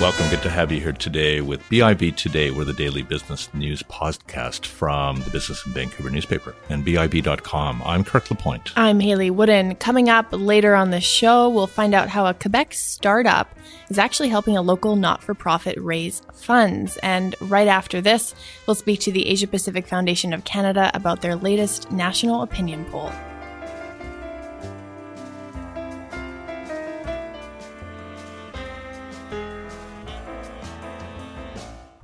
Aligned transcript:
Welcome. 0.00 0.30
Good 0.30 0.42
to 0.42 0.50
have 0.50 0.70
you 0.70 0.80
here 0.80 0.92
today 0.92 1.40
with 1.40 1.60
BIV 1.62 2.14
Today. 2.14 2.52
We're 2.52 2.64
the 2.64 2.72
daily 2.72 3.02
business 3.02 3.52
news 3.52 3.82
podcast 3.82 4.64
from 4.64 5.20
the 5.22 5.30
Business 5.30 5.66
of 5.66 5.72
Vancouver 5.72 6.08
newspaper 6.08 6.54
and 6.68 6.86
BIV.com. 6.86 7.82
I'm 7.84 8.04
Kirk 8.04 8.30
LaPointe. 8.30 8.70
I'm 8.76 9.00
Hayley 9.00 9.32
Woodin. 9.32 9.74
Coming 9.74 10.08
up 10.08 10.28
later 10.30 10.76
on 10.76 10.92
the 10.92 11.00
show, 11.00 11.48
we'll 11.48 11.66
find 11.66 11.94
out 11.94 12.08
how 12.08 12.26
a 12.26 12.34
Quebec 12.34 12.74
startup 12.74 13.52
is 13.90 13.98
actually 13.98 14.28
helping 14.28 14.56
a 14.56 14.62
local 14.62 14.94
not 14.94 15.20
for 15.20 15.34
profit 15.34 15.76
raise 15.78 16.22
funds. 16.32 16.96
And 16.98 17.34
right 17.40 17.66
after 17.66 18.00
this, 18.00 18.36
we'll 18.68 18.76
speak 18.76 19.00
to 19.00 19.10
the 19.10 19.26
Asia 19.26 19.48
Pacific 19.48 19.88
Foundation 19.88 20.32
of 20.32 20.44
Canada 20.44 20.92
about 20.94 21.22
their 21.22 21.34
latest 21.34 21.90
national 21.90 22.42
opinion 22.42 22.84
poll. 22.84 23.10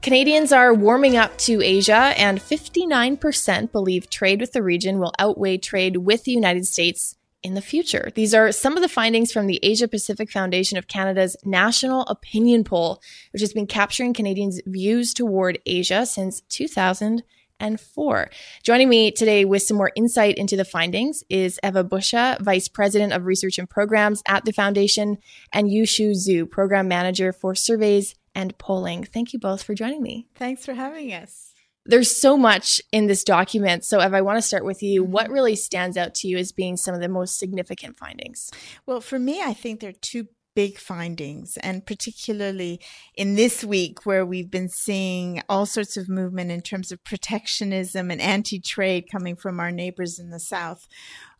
Canadians 0.04 0.52
are 0.52 0.74
warming 0.74 1.16
up 1.16 1.34
to 1.38 1.62
Asia, 1.62 2.12
and 2.18 2.38
59% 2.38 3.72
believe 3.72 4.10
trade 4.10 4.38
with 4.38 4.52
the 4.52 4.62
region 4.62 4.98
will 4.98 5.14
outweigh 5.18 5.56
trade 5.56 5.96
with 5.96 6.24
the 6.24 6.32
United 6.32 6.66
States 6.66 7.16
in 7.42 7.54
the 7.54 7.62
future. 7.62 8.10
These 8.14 8.34
are 8.34 8.52
some 8.52 8.76
of 8.76 8.82
the 8.82 8.88
findings 8.90 9.32
from 9.32 9.46
the 9.46 9.58
Asia 9.62 9.88
Pacific 9.88 10.30
Foundation 10.30 10.76
of 10.76 10.88
Canada's 10.88 11.38
National 11.46 12.02
Opinion 12.02 12.64
Poll, 12.64 13.00
which 13.32 13.40
has 13.40 13.54
been 13.54 13.66
capturing 13.66 14.12
Canadians' 14.12 14.60
views 14.66 15.14
toward 15.14 15.58
Asia 15.64 16.04
since 16.04 16.42
2004. 16.50 18.30
Joining 18.62 18.90
me 18.90 19.10
today 19.10 19.46
with 19.46 19.62
some 19.62 19.78
more 19.78 19.92
insight 19.96 20.36
into 20.36 20.54
the 20.54 20.66
findings 20.66 21.24
is 21.30 21.58
Eva 21.64 21.82
Busza, 21.82 22.38
Vice 22.42 22.68
President 22.68 23.14
of 23.14 23.24
Research 23.24 23.58
and 23.58 23.70
Programs 23.70 24.22
at 24.28 24.44
the 24.44 24.52
Foundation, 24.52 25.16
and 25.50 25.70
Yushu 25.70 26.10
Zhu, 26.10 26.50
Program 26.50 26.88
Manager 26.88 27.32
for 27.32 27.54
Surveys 27.54 28.14
and 28.34 28.56
polling. 28.58 29.04
Thank 29.04 29.32
you 29.32 29.38
both 29.38 29.62
for 29.62 29.74
joining 29.74 30.02
me. 30.02 30.26
Thanks 30.34 30.64
for 30.64 30.74
having 30.74 31.12
us. 31.12 31.52
There's 31.86 32.16
so 32.16 32.36
much 32.36 32.80
in 32.92 33.08
this 33.08 33.24
document. 33.24 33.84
So, 33.84 33.98
Ev, 33.98 34.14
I 34.14 34.22
want 34.22 34.38
to 34.38 34.42
start 34.42 34.64
with 34.64 34.82
you. 34.82 35.04
What 35.04 35.26
mm-hmm. 35.26 35.34
really 35.34 35.56
stands 35.56 35.96
out 35.96 36.14
to 36.16 36.28
you 36.28 36.38
as 36.38 36.50
being 36.50 36.76
some 36.76 36.94
of 36.94 37.00
the 37.00 37.08
most 37.08 37.38
significant 37.38 37.98
findings? 37.98 38.50
Well, 38.86 39.02
for 39.02 39.18
me, 39.18 39.42
I 39.42 39.52
think 39.52 39.80
there 39.80 39.90
are 39.90 40.00
two 40.00 40.28
big 40.54 40.78
findings, 40.78 41.56
and 41.58 41.84
particularly 41.84 42.80
in 43.14 43.34
this 43.34 43.64
week 43.64 44.06
where 44.06 44.24
we've 44.24 44.50
been 44.50 44.68
seeing 44.68 45.42
all 45.48 45.66
sorts 45.66 45.96
of 45.96 46.08
movement 46.08 46.50
in 46.50 46.60
terms 46.60 46.92
of 46.92 47.02
protectionism 47.04 48.10
and 48.10 48.20
anti 48.20 48.60
trade 48.60 49.10
coming 49.10 49.36
from 49.36 49.60
our 49.60 49.70
neighbors 49.70 50.18
in 50.18 50.30
the 50.30 50.40
South. 50.40 50.86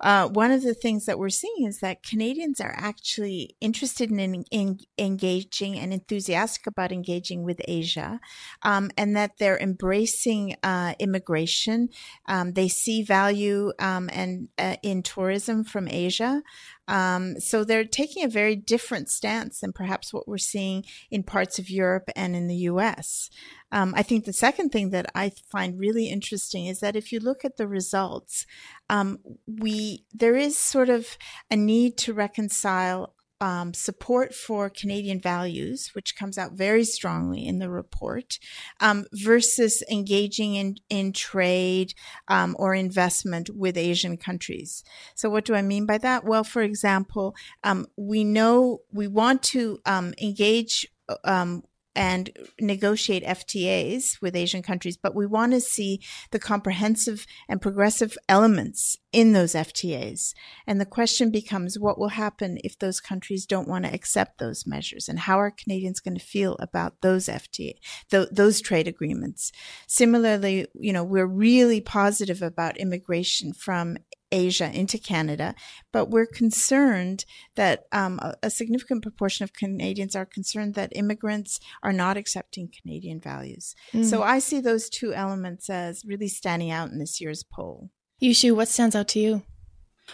Uh, 0.04 0.28
one 0.28 0.50
of 0.50 0.62
the 0.62 0.74
things 0.74 1.06
that 1.06 1.18
we're 1.18 1.30
seeing 1.30 1.64
is 1.66 1.80
that 1.80 2.02
Canadians 2.02 2.60
are 2.60 2.74
actually 2.76 3.56
interested 3.62 4.10
in, 4.10 4.44
in 4.50 4.78
engaging 4.98 5.78
and 5.78 5.94
enthusiastic 5.94 6.66
about 6.66 6.92
engaging 6.92 7.42
with 7.42 7.58
Asia, 7.66 8.20
um, 8.64 8.90
and 8.98 9.16
that 9.16 9.38
they're 9.38 9.58
embracing 9.58 10.56
uh, 10.62 10.92
immigration. 10.98 11.88
Um, 12.28 12.52
they 12.52 12.68
see 12.68 13.02
value 13.02 13.72
um, 13.78 14.10
and 14.12 14.48
uh, 14.58 14.76
in 14.82 15.02
tourism 15.02 15.64
from 15.64 15.88
Asia. 15.88 16.42
Um, 16.86 17.40
so 17.40 17.64
they're 17.64 17.86
taking 17.86 18.24
a 18.24 18.28
very 18.28 18.56
different 18.56 19.08
stance 19.08 19.60
than 19.60 19.72
perhaps 19.72 20.12
what 20.12 20.28
we're 20.28 20.36
seeing 20.36 20.84
in 21.10 21.22
parts 21.22 21.58
of 21.58 21.70
Europe 21.70 22.10
and 22.14 22.36
in 22.36 22.46
the 22.46 22.56
U.S. 22.56 23.30
Um, 23.74 23.92
I 23.96 24.02
think 24.04 24.24
the 24.24 24.32
second 24.32 24.70
thing 24.70 24.90
that 24.90 25.10
I 25.14 25.32
find 25.50 25.78
really 25.78 26.06
interesting 26.08 26.66
is 26.66 26.78
that 26.78 26.94
if 26.94 27.10
you 27.10 27.18
look 27.18 27.44
at 27.44 27.56
the 27.56 27.66
results, 27.66 28.46
um, 28.88 29.18
we 29.46 30.04
there 30.12 30.36
is 30.36 30.56
sort 30.56 30.88
of 30.88 31.18
a 31.50 31.56
need 31.56 31.98
to 31.98 32.14
reconcile 32.14 33.14
um, 33.40 33.74
support 33.74 34.32
for 34.32 34.70
Canadian 34.70 35.20
values, 35.20 35.90
which 35.92 36.16
comes 36.16 36.38
out 36.38 36.52
very 36.52 36.84
strongly 36.84 37.44
in 37.44 37.58
the 37.58 37.68
report, 37.68 38.38
um, 38.80 39.06
versus 39.12 39.82
engaging 39.90 40.54
in, 40.54 40.76
in 40.88 41.12
trade 41.12 41.94
um, 42.28 42.54
or 42.58 42.74
investment 42.74 43.50
with 43.54 43.76
Asian 43.76 44.16
countries. 44.16 44.84
So, 45.14 45.28
what 45.28 45.44
do 45.44 45.54
I 45.54 45.62
mean 45.62 45.84
by 45.84 45.98
that? 45.98 46.24
Well, 46.24 46.44
for 46.44 46.62
example, 46.62 47.34
um, 47.64 47.86
we 47.96 48.24
know 48.24 48.82
we 48.92 49.08
want 49.08 49.42
to 49.54 49.80
um, 49.84 50.14
engage 50.22 50.86
um, 51.24 51.64
and 51.96 52.30
negotiate 52.60 53.24
FTAs 53.24 54.20
with 54.20 54.36
Asian 54.36 54.62
countries, 54.62 54.96
but 54.96 55.14
we 55.14 55.26
want 55.26 55.52
to 55.52 55.60
see 55.60 56.00
the 56.30 56.38
comprehensive 56.38 57.26
and 57.48 57.62
progressive 57.62 58.16
elements 58.28 58.96
in 59.12 59.32
those 59.32 59.54
FTAs. 59.54 60.34
And 60.66 60.80
the 60.80 60.86
question 60.86 61.30
becomes 61.30 61.78
what 61.78 61.98
will 61.98 62.08
happen 62.08 62.58
if 62.64 62.78
those 62.78 63.00
countries 63.00 63.46
don't 63.46 63.68
want 63.68 63.84
to 63.84 63.94
accept 63.94 64.38
those 64.38 64.66
measures? 64.66 65.08
And 65.08 65.20
how 65.20 65.38
are 65.38 65.50
Canadians 65.50 66.00
going 66.00 66.16
to 66.16 66.24
feel 66.24 66.56
about 66.58 67.00
those 67.00 67.26
FTA, 67.26 67.74
th- 68.10 68.28
those 68.32 68.60
trade 68.60 68.88
agreements? 68.88 69.52
Similarly, 69.86 70.66
you 70.74 70.92
know, 70.92 71.04
we're 71.04 71.26
really 71.26 71.80
positive 71.80 72.42
about 72.42 72.76
immigration 72.76 73.52
from 73.52 73.96
Asia 74.34 74.70
into 74.72 74.98
Canada, 74.98 75.54
but 75.92 76.10
we're 76.10 76.26
concerned 76.26 77.24
that 77.54 77.84
um, 77.92 78.18
a, 78.20 78.34
a, 78.42 78.50
significant 78.50 79.02
proportion 79.02 79.44
of 79.44 79.52
Canadians 79.52 80.16
are 80.16 80.26
concerned 80.26 80.74
that 80.74 80.92
immigrants 80.96 81.60
are 81.82 81.92
not 81.92 82.16
accepting 82.16 82.68
Canadian 82.68 83.20
values. 83.20 83.74
Mm. 83.92 84.04
So 84.04 84.22
I 84.22 84.40
see 84.40 84.60
those 84.60 84.88
two 84.88 85.14
elements 85.14 85.70
as 85.70 86.04
really 86.04 86.28
standing 86.28 86.70
out 86.70 86.90
in 86.90 86.98
this 86.98 87.20
year's 87.20 87.44
poll. 87.44 87.90
Yushu, 88.20 88.56
what 88.56 88.68
stands 88.68 88.96
out 88.96 89.08
to 89.08 89.20
you? 89.20 89.42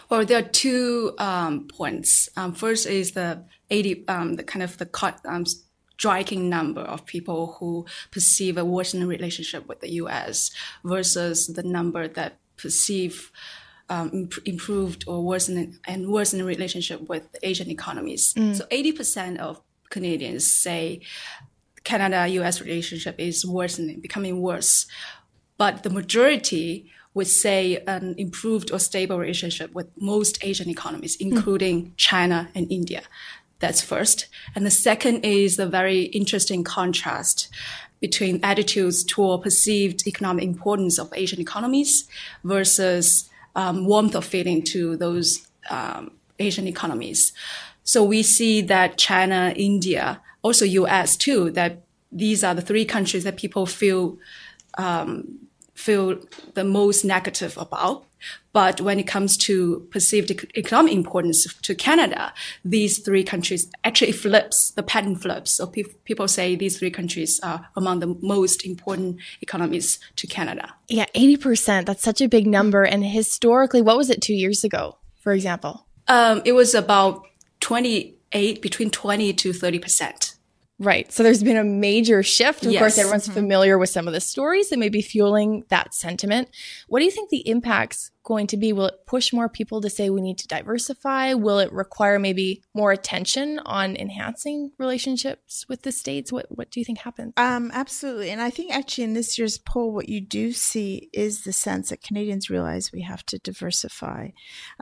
Well, 0.09 0.23
there 0.23 0.39
are 0.39 0.47
two 0.47 1.13
um, 1.17 1.67
points. 1.67 2.29
Um, 2.37 2.53
first 2.53 2.85
is 2.85 3.11
the 3.11 3.43
80, 3.69 4.07
um, 4.07 4.35
the 4.35 4.43
kind 4.43 4.63
of 4.63 4.77
the 4.77 4.85
cut, 4.85 5.19
um, 5.25 5.45
striking 5.45 6.49
number 6.49 6.81
of 6.81 7.05
people 7.05 7.57
who 7.59 7.85
perceive 8.11 8.57
a 8.57 8.65
worsening 8.65 9.07
relationship 9.07 9.67
with 9.67 9.81
the 9.81 9.91
U.S. 10.03 10.49
versus 10.83 11.47
the 11.47 11.63
number 11.63 12.07
that 12.07 12.39
perceive 12.57 13.31
um, 13.91 14.29
improved 14.45 15.03
or 15.05 15.21
worsened 15.21 15.77
and 15.85 16.07
worsened 16.07 16.45
relationship 16.45 17.09
with 17.09 17.27
Asian 17.43 17.69
economies. 17.69 18.33
Mm. 18.35 18.55
So 18.55 18.65
80% 18.71 19.37
of 19.37 19.61
Canadians 19.89 20.51
say 20.51 21.01
Canada-U.S. 21.83 22.61
relationship 22.61 23.15
is 23.19 23.45
worsening, 23.45 23.99
becoming 23.99 24.41
worse. 24.41 24.87
But 25.57 25.83
the 25.83 25.89
majority 25.89 26.89
would 27.13 27.27
say 27.27 27.83
an 27.85 28.15
improved 28.17 28.71
or 28.71 28.79
stable 28.79 29.19
relationship 29.19 29.73
with 29.75 29.87
most 29.99 30.41
Asian 30.41 30.69
economies, 30.69 31.17
mm. 31.17 31.29
including 31.29 31.87
mm. 31.87 31.91
China 31.97 32.49
and 32.55 32.71
India. 32.71 33.01
That's 33.59 33.81
first. 33.81 34.29
And 34.55 34.65
the 34.65 34.71
second 34.71 35.25
is 35.25 35.57
the 35.57 35.67
very 35.67 36.03
interesting 36.03 36.63
contrast 36.63 37.49
between 37.99 38.39
attitudes 38.41 39.03
toward 39.03 39.43
perceived 39.43 40.07
economic 40.07 40.45
importance 40.45 40.97
of 40.97 41.11
Asian 41.13 41.41
economies 41.41 42.07
versus 42.43 43.29
um, 43.55 43.85
warmth 43.85 44.15
of 44.15 44.25
feeling 44.25 44.63
to 44.63 44.95
those 44.97 45.47
um, 45.69 46.11
Asian 46.39 46.67
economies. 46.67 47.33
So 47.83 48.03
we 48.03 48.23
see 48.23 48.61
that 48.61 48.97
China, 48.97 49.53
India, 49.55 50.21
also 50.41 50.65
U.S. 50.65 51.15
too, 51.17 51.51
that 51.51 51.81
these 52.11 52.43
are 52.43 52.53
the 52.53 52.61
three 52.61 52.85
countries 52.85 53.23
that 53.23 53.37
people 53.37 53.65
feel 53.65 54.17
um, 54.77 55.39
feel 55.73 56.19
the 56.53 56.63
most 56.63 57.03
negative 57.03 57.57
about. 57.57 58.05
But 58.53 58.81
when 58.81 58.99
it 58.99 59.07
comes 59.07 59.35
to 59.37 59.87
perceived 59.91 60.29
economic 60.55 60.93
importance 60.93 61.51
to 61.53 61.73
Canada, 61.73 62.33
these 62.63 62.99
three 62.99 63.23
countries 63.23 63.69
actually 63.83 64.11
flips, 64.11 64.71
the 64.71 64.83
pattern 64.83 65.15
flips. 65.15 65.51
So 65.51 65.67
pe- 65.67 65.83
people 66.03 66.27
say 66.27 66.55
these 66.55 66.77
three 66.77 66.91
countries 66.91 67.39
are 67.41 67.67
among 67.75 67.99
the 67.99 68.15
most 68.21 68.65
important 68.65 69.17
economies 69.41 69.99
to 70.17 70.27
Canada. 70.27 70.73
Yeah, 70.87 71.05
80%. 71.15 71.85
That's 71.85 72.03
such 72.03 72.21
a 72.21 72.27
big 72.27 72.45
number. 72.45 72.83
And 72.83 73.03
historically, 73.03 73.81
what 73.81 73.97
was 73.97 74.09
it 74.09 74.21
two 74.21 74.35
years 74.35 74.63
ago, 74.63 74.97
for 75.19 75.31
example? 75.31 75.87
Um, 76.07 76.41
it 76.45 76.51
was 76.51 76.75
about 76.75 77.25
28, 77.61 78.61
between 78.61 78.91
20 78.91 79.33
to 79.33 79.49
30%. 79.51 80.30
Right. 80.81 81.11
So 81.11 81.21
there's 81.21 81.43
been 81.43 81.57
a 81.57 81.63
major 81.63 82.23
shift. 82.23 82.65
Of 82.65 82.71
yes. 82.71 82.79
course, 82.79 82.97
everyone's 82.97 83.25
mm-hmm. 83.25 83.33
familiar 83.33 83.77
with 83.77 83.91
some 83.91 84.07
of 84.07 84.13
the 84.13 84.19
stories 84.19 84.69
that 84.69 84.79
may 84.79 84.89
be 84.89 85.03
fueling 85.03 85.63
that 85.69 85.93
sentiment. 85.93 86.49
What 86.87 86.99
do 86.99 87.05
you 87.05 87.11
think 87.11 87.29
the 87.29 87.47
impacts 87.47 88.09
going 88.23 88.47
to 88.47 88.57
be? 88.57 88.73
Will 88.73 88.85
it 88.85 89.05
push 89.05 89.33
more 89.33 89.49
people 89.49 89.81
to 89.81 89.89
say 89.89 90.09
we 90.09 90.21
need 90.21 90.37
to 90.39 90.47
diversify? 90.47 91.33
Will 91.33 91.59
it 91.59 91.71
require 91.71 92.19
maybe 92.19 92.61
more 92.73 92.91
attention 92.91 93.59
on 93.65 93.95
enhancing 93.95 94.71
relationships 94.77 95.65
with 95.67 95.83
the 95.83 95.91
states? 95.91 96.31
What 96.31 96.45
What 96.49 96.71
do 96.71 96.79
you 96.79 96.85
think 96.85 96.99
happens? 96.99 97.33
Um, 97.37 97.71
absolutely, 97.73 98.29
and 98.29 98.41
I 98.41 98.49
think 98.49 98.73
actually 98.73 99.05
in 99.05 99.13
this 99.13 99.37
year's 99.37 99.57
poll, 99.57 99.91
what 99.91 100.09
you 100.09 100.21
do 100.21 100.51
see 100.51 101.09
is 101.13 101.43
the 101.43 101.53
sense 101.53 101.89
that 101.89 102.03
Canadians 102.03 102.49
realize 102.49 102.91
we 102.91 103.01
have 103.01 103.25
to 103.27 103.39
diversify. 103.39 104.29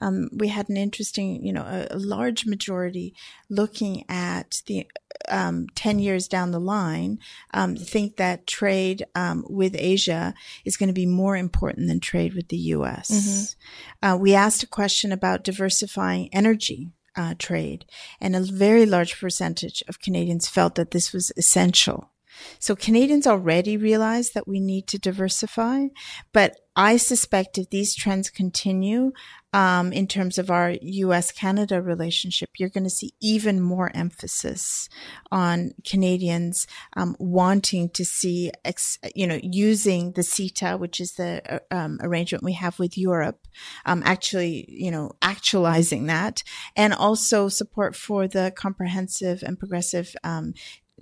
Um, 0.01 0.29
we 0.33 0.49
had 0.49 0.69
an 0.69 0.77
interesting, 0.77 1.45
you 1.45 1.53
know, 1.53 1.63
a, 1.63 1.95
a 1.95 1.97
large 1.97 2.45
majority 2.45 3.13
looking 3.49 4.05
at 4.09 4.61
the 4.67 4.87
um, 5.27 5.67
10 5.75 5.99
years 5.99 6.27
down 6.27 6.51
the 6.51 6.59
line, 6.59 7.19
um, 7.53 7.75
think 7.75 8.17
that 8.17 8.47
trade 8.47 9.05
um, 9.15 9.45
with 9.49 9.75
Asia 9.77 10.33
is 10.65 10.77
going 10.77 10.87
to 10.87 10.93
be 10.93 11.05
more 11.05 11.35
important 11.35 11.87
than 11.87 11.99
trade 11.99 12.33
with 12.33 12.47
the 12.49 12.57
US. 12.57 13.09
Mm-hmm. 13.29 14.07
Uh, 14.07 14.17
we 14.17 14.33
asked 14.33 14.63
a 14.63 14.67
question 14.67 15.11
about 15.11 15.43
diversifying 15.43 16.29
energy 16.33 16.91
uh, 17.15 17.35
trade. 17.37 17.85
And 18.21 18.35
a 18.35 18.41
very 18.41 18.85
large 18.85 19.19
percentage 19.19 19.83
of 19.87 19.99
Canadians 19.99 20.47
felt 20.47 20.75
that 20.75 20.91
this 20.91 21.11
was 21.11 21.31
essential. 21.35 22.09
So 22.59 22.75
Canadians 22.75 23.27
already 23.27 23.77
realize 23.77 24.31
that 24.31 24.47
we 24.47 24.59
need 24.59 24.87
to 24.87 24.99
diversify, 24.99 25.87
but 26.33 26.57
I 26.75 26.97
suspect 26.97 27.57
if 27.57 27.69
these 27.69 27.93
trends 27.95 28.29
continue, 28.29 29.11
um, 29.51 29.91
in 29.91 30.07
terms 30.07 30.37
of 30.37 30.51
our 30.51 30.75
U.S. 30.81 31.31
Canada 31.31 31.81
relationship, 31.81 32.49
you're 32.57 32.69
going 32.69 32.83
to 32.83 32.89
see 32.89 33.13
even 33.19 33.59
more 33.59 33.91
emphasis 33.95 34.87
on 35.31 35.71
Canadians 35.85 36.67
um, 36.95 37.15
wanting 37.19 37.89
to 37.89 38.05
see, 38.05 38.51
ex- 38.63 38.99
you 39.15 39.25
know, 39.25 39.39
using 39.41 40.11
the 40.11 40.21
CETA, 40.21 40.79
which 40.79 40.99
is 40.99 41.13
the 41.13 41.41
uh, 41.51 41.59
um, 41.71 41.97
arrangement 42.01 42.43
we 42.43 42.53
have 42.53 42.77
with 42.77 42.97
Europe, 42.97 43.47
um, 43.85 44.03
actually, 44.05 44.65
you 44.69 44.91
know, 44.91 45.11
actualizing 45.23 46.05
that, 46.05 46.43
and 46.75 46.93
also 46.93 47.49
support 47.49 47.95
for 47.95 48.27
the 48.27 48.53
comprehensive 48.55 49.41
and 49.41 49.57
progressive 49.57 50.15
um, 50.23 50.53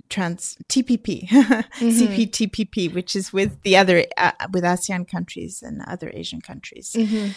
trans 0.08 0.56
TPP, 0.68 1.28
mm-hmm. 1.28 1.88
CPTPP, 1.88 2.92
which 2.94 3.14
is 3.16 3.32
with 3.32 3.62
the 3.62 3.76
other 3.76 4.04
uh, 4.16 4.32
with 4.52 4.64
ASEAN 4.64 5.08
countries 5.08 5.62
and 5.62 5.82
other 5.86 6.10
Asian 6.14 6.40
countries. 6.40 6.94
Mm-hmm. 6.96 7.30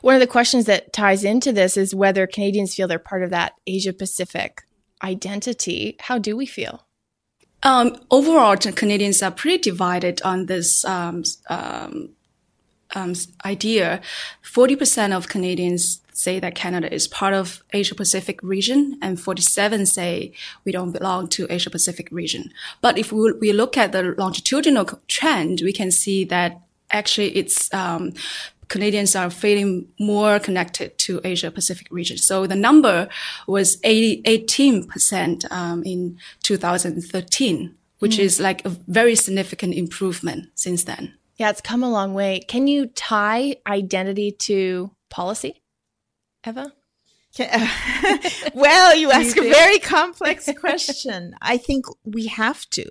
One 0.00 0.14
of 0.14 0.20
the 0.20 0.26
questions 0.26 0.66
that 0.66 0.92
ties 0.92 1.24
into 1.24 1.52
this 1.52 1.76
is 1.76 1.94
whether 1.94 2.26
Canadians 2.26 2.74
feel 2.74 2.88
they're 2.88 2.98
part 2.98 3.22
of 3.22 3.30
that 3.30 3.54
Asia 3.66 3.92
Pacific 3.92 4.62
identity. 5.02 5.96
How 6.00 6.18
do 6.18 6.36
we 6.36 6.46
feel? 6.46 6.86
Um, 7.62 7.96
overall, 8.10 8.56
Canadians 8.56 9.22
are 9.22 9.30
pretty 9.30 9.58
divided 9.58 10.20
on 10.22 10.46
this 10.46 10.84
um, 10.84 11.24
um, 11.48 12.10
um 12.94 13.14
idea. 13.44 14.02
Forty 14.42 14.76
percent 14.76 15.12
of 15.12 15.28
Canadians 15.28 16.00
say 16.16 16.40
that 16.40 16.54
Canada 16.54 16.92
is 16.92 17.08
part 17.08 17.34
of 17.34 17.62
Asia 17.72 17.94
Pacific 17.94 18.40
region, 18.42 18.98
and 19.02 19.20
47 19.20 19.86
say 19.86 20.32
we 20.64 20.72
don't 20.72 20.92
belong 20.92 21.28
to 21.28 21.46
Asia 21.50 21.70
Pacific 21.70 22.08
region. 22.10 22.52
But 22.80 22.98
if 22.98 23.12
we, 23.12 23.32
we 23.32 23.52
look 23.52 23.76
at 23.76 23.92
the 23.92 24.14
longitudinal 24.16 25.00
trend, 25.08 25.60
we 25.62 25.72
can 25.72 25.90
see 25.90 26.24
that 26.24 26.60
actually 26.90 27.36
it's 27.36 27.72
um, 27.74 28.12
Canadians 28.68 29.14
are 29.14 29.30
feeling 29.30 29.88
more 29.98 30.38
connected 30.38 30.96
to 30.98 31.20
Asia 31.24 31.50
Pacific 31.50 31.88
region. 31.90 32.16
So 32.16 32.46
the 32.46 32.56
number 32.56 33.08
was 33.46 33.78
80, 33.84 34.22
18% 34.22 35.50
um, 35.52 35.82
in 35.84 36.18
2013, 36.42 37.74
which 37.98 38.16
mm. 38.16 38.20
is 38.20 38.40
like 38.40 38.64
a 38.64 38.70
very 38.70 39.14
significant 39.14 39.74
improvement 39.74 40.48
since 40.54 40.84
then. 40.84 41.14
Yeah, 41.36 41.50
it's 41.50 41.60
come 41.60 41.82
a 41.82 41.90
long 41.90 42.14
way. 42.14 42.40
Can 42.46 42.68
you 42.68 42.86
tie 42.86 43.56
identity 43.66 44.30
to 44.32 44.92
policy, 45.10 45.62
Eva? 46.46 46.72
well, 48.54 48.94
you 48.94 49.10
ask 49.10 49.34
you 49.34 49.44
a 49.44 49.50
very 49.50 49.80
complex 49.80 50.48
question. 50.60 51.34
I 51.42 51.56
think 51.56 51.86
we 52.04 52.28
have 52.28 52.68
to, 52.70 52.84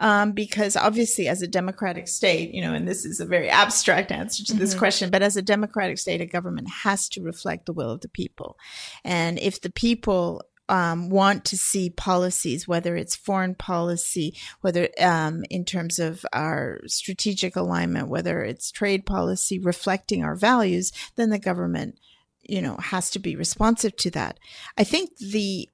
um, 0.00 0.32
because 0.32 0.76
obviously, 0.76 1.28
as 1.28 1.42
a 1.42 1.46
democratic 1.46 2.08
state, 2.08 2.54
you 2.54 2.62
know, 2.62 2.72
and 2.72 2.88
this 2.88 3.04
is 3.04 3.20
a 3.20 3.26
very 3.26 3.50
abstract 3.50 4.10
answer 4.10 4.44
to 4.46 4.54
this 4.54 4.70
mm-hmm. 4.70 4.78
question, 4.78 5.10
but 5.10 5.22
as 5.22 5.36
a 5.36 5.42
democratic 5.42 5.98
state, 5.98 6.22
a 6.22 6.26
government 6.26 6.70
has 6.70 7.06
to 7.10 7.22
reflect 7.22 7.66
the 7.66 7.74
will 7.74 7.90
of 7.90 8.00
the 8.00 8.08
people. 8.08 8.56
And 9.04 9.38
if 9.38 9.60
the 9.60 9.70
people 9.70 10.42
um, 10.70 11.10
want 11.10 11.44
to 11.46 11.58
see 11.58 11.90
policies, 11.90 12.66
whether 12.66 12.96
it's 12.96 13.14
foreign 13.14 13.54
policy, 13.54 14.34
whether 14.62 14.88
um, 14.98 15.44
in 15.50 15.66
terms 15.66 15.98
of 15.98 16.24
our 16.32 16.80
strategic 16.86 17.56
alignment, 17.56 18.08
whether 18.08 18.42
it's 18.42 18.70
trade 18.70 19.04
policy 19.04 19.58
reflecting 19.58 20.24
our 20.24 20.34
values, 20.34 20.92
then 21.16 21.28
the 21.28 21.38
government 21.38 21.98
you 22.42 22.62
know, 22.62 22.76
has 22.76 23.10
to 23.10 23.18
be 23.18 23.36
responsive 23.36 23.96
to 23.96 24.10
that. 24.12 24.38
I 24.76 24.84
think 24.84 25.16
the 25.18 25.68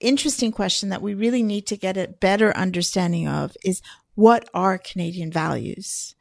interesting 0.00 0.52
question 0.52 0.88
that 0.88 1.02
we 1.02 1.14
really 1.14 1.42
need 1.42 1.66
to 1.68 1.76
get 1.76 1.96
a 1.96 2.08
better 2.08 2.56
understanding 2.56 3.28
of 3.28 3.56
is 3.64 3.80
what 4.14 4.48
are 4.52 4.78
Canadian 4.78 5.30
values? 5.30 6.14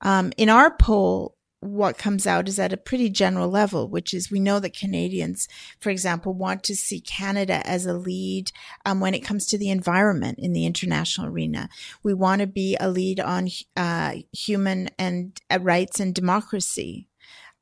Um, 0.00 0.32
in 0.36 0.48
our 0.48 0.76
poll, 0.76 1.36
what 1.60 1.98
comes 1.98 2.26
out 2.26 2.48
is 2.48 2.58
at 2.58 2.72
a 2.72 2.76
pretty 2.76 3.08
general 3.08 3.48
level, 3.48 3.88
which 3.88 4.12
is 4.12 4.30
we 4.30 4.40
know 4.40 4.60
that 4.60 4.76
Canadians, 4.76 5.48
for 5.80 5.90
example, 5.90 6.34
want 6.34 6.62
to 6.64 6.76
see 6.76 7.00
Canada 7.00 7.66
as 7.66 7.86
a 7.86 7.94
lead 7.94 8.52
um, 8.84 9.00
when 9.00 9.14
it 9.14 9.24
comes 9.24 9.46
to 9.46 9.58
the 9.58 9.70
environment 9.70 10.38
in 10.38 10.52
the 10.52 10.66
international 10.66 11.28
arena. 11.28 11.68
We 12.02 12.14
want 12.14 12.40
to 12.40 12.46
be 12.46 12.76
a 12.78 12.88
lead 12.88 13.20
on 13.20 13.48
uh, 13.76 14.16
human 14.32 14.90
and 14.98 15.40
uh, 15.50 15.58
rights 15.60 15.98
and 15.98 16.14
democracy. 16.14 17.08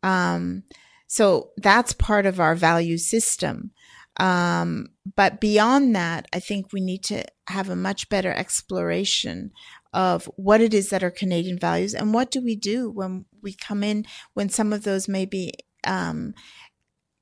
Um, 0.03 0.65
so 1.07 1.51
that's 1.57 1.93
part 1.93 2.27
of 2.27 2.41
our 2.41 2.55
value 2.55 2.99
system. 2.99 3.71
Um, 4.19 4.89
but 5.17 5.41
beyond 5.41 5.95
that, 5.97 6.27
I 6.33 6.41
think 6.41 6.73
we 6.73 6.81
need 6.81 7.03
to 7.05 7.25
have 7.49 7.69
a 7.69 7.77
much 7.77 8.09
better 8.09 8.33
exploration 8.33 9.51
of 9.93 10.25
what 10.37 10.61
it 10.61 10.75
is 10.75 10.91
that 10.91 11.03
are 11.05 11.11
Canadian 11.11 11.59
values 11.59 11.95
and 11.95 12.15
what 12.15 12.31
do 12.31 12.43
we 12.43 12.57
do 12.57 12.91
when 12.91 13.27
we 13.43 13.53
come 13.53 13.85
in 13.85 14.05
when 14.35 14.49
some 14.49 14.73
of 14.73 14.83
those 14.83 15.09
may 15.09 15.25
be 15.25 15.53
um, 15.85 16.35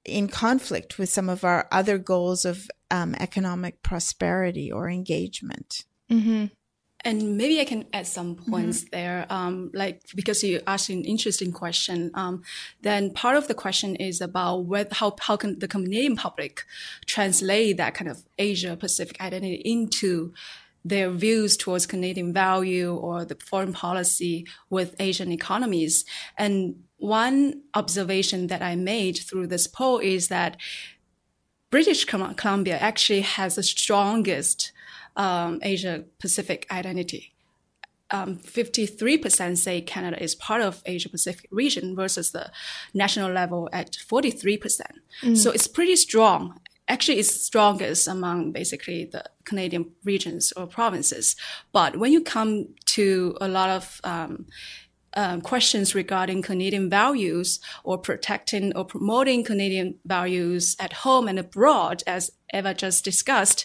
in 0.04 0.28
conflict 0.28 0.98
with 0.98 1.08
some 1.08 1.28
of 1.28 1.44
our 1.44 1.68
other 1.70 1.98
goals 1.98 2.44
of 2.44 2.68
um, 2.90 3.14
economic 3.16 3.82
prosperity 3.82 4.70
or 4.70 4.88
engagement. 4.88 5.84
Mm-hmm. 6.10 6.46
And 7.04 7.36
maybe 7.36 7.60
I 7.60 7.64
can 7.64 7.84
add 7.92 8.06
some 8.06 8.36
points 8.36 8.80
mm-hmm. 8.80 8.96
there, 8.96 9.26
um, 9.28 9.70
like 9.74 10.02
because 10.14 10.44
you 10.44 10.60
asked 10.66 10.88
an 10.88 11.04
interesting 11.04 11.52
question. 11.52 12.10
Um, 12.14 12.42
then 12.82 13.10
part 13.10 13.36
of 13.36 13.48
the 13.48 13.54
question 13.54 13.96
is 13.96 14.20
about 14.20 14.66
whether, 14.66 14.94
how 14.94 15.16
how 15.20 15.36
can 15.36 15.58
the 15.58 15.68
Canadian 15.68 16.16
public 16.16 16.64
translate 17.06 17.76
that 17.78 17.94
kind 17.94 18.08
of 18.08 18.22
Asia 18.38 18.76
Pacific 18.76 19.20
identity 19.20 19.62
into 19.64 20.32
their 20.84 21.10
views 21.10 21.56
towards 21.56 21.86
Canadian 21.86 22.32
value 22.32 22.94
or 22.94 23.24
the 23.24 23.36
foreign 23.36 23.72
policy 23.72 24.46
with 24.68 24.96
Asian 24.98 25.30
economies. 25.30 26.04
And 26.36 26.84
one 26.96 27.62
observation 27.74 28.48
that 28.48 28.62
I 28.62 28.76
made 28.76 29.18
through 29.18 29.48
this 29.48 29.66
poll 29.66 29.98
is 29.98 30.28
that 30.28 30.56
British 31.70 32.04
Columbia 32.04 32.78
actually 32.78 33.22
has 33.22 33.54
the 33.54 33.62
strongest 33.62 34.72
um, 35.16 35.60
Asia 35.62 36.04
Pacific 36.18 36.66
identity. 36.70 37.34
Um, 38.10 38.36
53% 38.36 39.56
say 39.56 39.80
Canada 39.80 40.22
is 40.22 40.34
part 40.34 40.60
of 40.60 40.82
Asia 40.84 41.08
Pacific 41.08 41.48
region 41.50 41.96
versus 41.96 42.32
the 42.32 42.50
national 42.92 43.32
level 43.32 43.70
at 43.72 43.92
43%. 43.92 44.80
Mm. 45.22 45.36
So 45.36 45.50
it's 45.50 45.66
pretty 45.66 45.96
strong. 45.96 46.60
Actually, 46.88 47.20
it's 47.20 47.42
strongest 47.42 48.06
among 48.06 48.52
basically 48.52 49.06
the 49.06 49.24
Canadian 49.44 49.92
regions 50.04 50.52
or 50.52 50.66
provinces. 50.66 51.36
But 51.72 51.96
when 51.96 52.12
you 52.12 52.20
come 52.22 52.74
to 52.86 53.36
a 53.40 53.48
lot 53.48 53.70
of 53.70 54.00
um, 54.04 54.46
um, 55.14 55.40
questions 55.40 55.94
regarding 55.94 56.42
Canadian 56.42 56.90
values 56.90 57.60
or 57.84 57.98
protecting 57.98 58.76
or 58.76 58.84
promoting 58.84 59.44
Canadian 59.44 59.98
values 60.04 60.76
at 60.78 60.92
home 60.92 61.28
and 61.28 61.38
abroad, 61.38 62.02
as 62.06 62.30
Eva 62.52 62.74
just 62.74 63.04
discussed, 63.04 63.64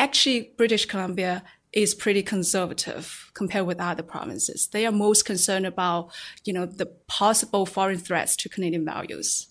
actually 0.00 0.52
British 0.56 0.86
Columbia 0.86 1.42
is 1.72 1.94
pretty 1.94 2.22
conservative 2.22 3.30
compared 3.34 3.66
with 3.66 3.78
other 3.80 4.02
provinces. 4.02 4.68
They 4.72 4.86
are 4.86 4.92
most 4.92 5.24
concerned 5.24 5.66
about, 5.66 6.10
you 6.44 6.52
know, 6.52 6.66
the 6.66 6.86
possible 7.06 7.64
foreign 7.66 7.98
threats 7.98 8.34
to 8.36 8.48
Canadian 8.48 8.84
values. 8.84 9.46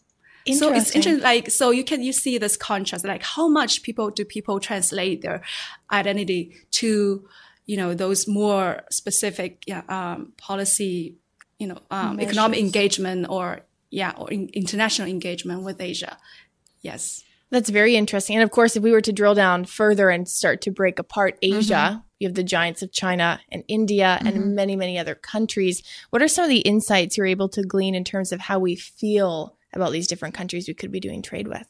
So 0.48 0.74
it's 0.74 0.92
interesting. 0.96 1.22
Like, 1.22 1.52
so 1.52 1.70
you 1.70 1.84
can, 1.84 2.02
you 2.02 2.12
see 2.12 2.38
this 2.40 2.58
contrast, 2.58 3.06
like 3.06 3.24
how 3.24 3.48
much 3.48 3.84
people 3.84 4.10
do 4.10 4.26
people 4.26 4.60
translate 4.60 5.22
their 5.22 5.44
identity 5.92 6.56
to, 6.72 7.28
you 7.66 7.78
know, 7.78 7.94
those 7.94 8.28
more 8.28 8.82
specific, 8.90 9.64
um, 9.88 10.34
policy, 10.38 11.16
you 11.60 11.68
know, 11.68 11.80
um, 11.92 12.20
economic 12.20 12.60
engagement 12.60 13.28
or, 13.30 13.62
yeah, 13.92 14.14
or 14.18 14.32
in, 14.32 14.50
international 14.54 15.08
engagement 15.08 15.64
with 15.64 15.80
Asia. 15.80 16.18
Yes. 16.82 17.24
That's 17.52 17.70
very 17.70 17.96
interesting. 17.96 18.36
And 18.36 18.44
of 18.44 18.52
course, 18.52 18.76
if 18.76 18.84
we 18.84 18.92
were 18.92 19.02
to 19.02 19.12
drill 19.12 19.34
down 19.34 19.66
further 19.66 20.10
and 20.10 20.28
start 20.28 20.62
to 20.62 20.72
break 20.72 21.00
apart 21.00 21.38
Asia, 21.42 21.74
mm-hmm. 21.74 22.00
you 22.20 22.28
have 22.28 22.36
the 22.36 22.44
giants 22.44 22.84
of 22.84 22.92
China 22.92 23.40
and 23.52 23.64
India 23.68 24.20
mm-hmm. 24.20 24.28
and 24.28 24.56
many, 24.56 24.76
many 24.76 25.00
other 25.00 25.16
countries. 25.16 25.82
What 26.12 26.22
are 26.22 26.28
some 26.28 26.44
of 26.44 26.50
the 26.50 26.60
insights 26.60 27.18
you're 27.18 27.26
able 27.26 27.50
to 27.50 27.64
glean 27.64 27.96
in 27.96 28.04
terms 28.04 28.32
of 28.32 28.40
how 28.40 28.60
we 28.60 28.76
feel 28.76 29.58
about 29.74 29.92
these 29.92 30.08
different 30.08 30.36
countries 30.36 30.68
we 30.68 30.74
could 30.76 30.92
be 30.92 31.00
doing 31.00 31.22
trade 31.22 31.48
with? 31.48 31.68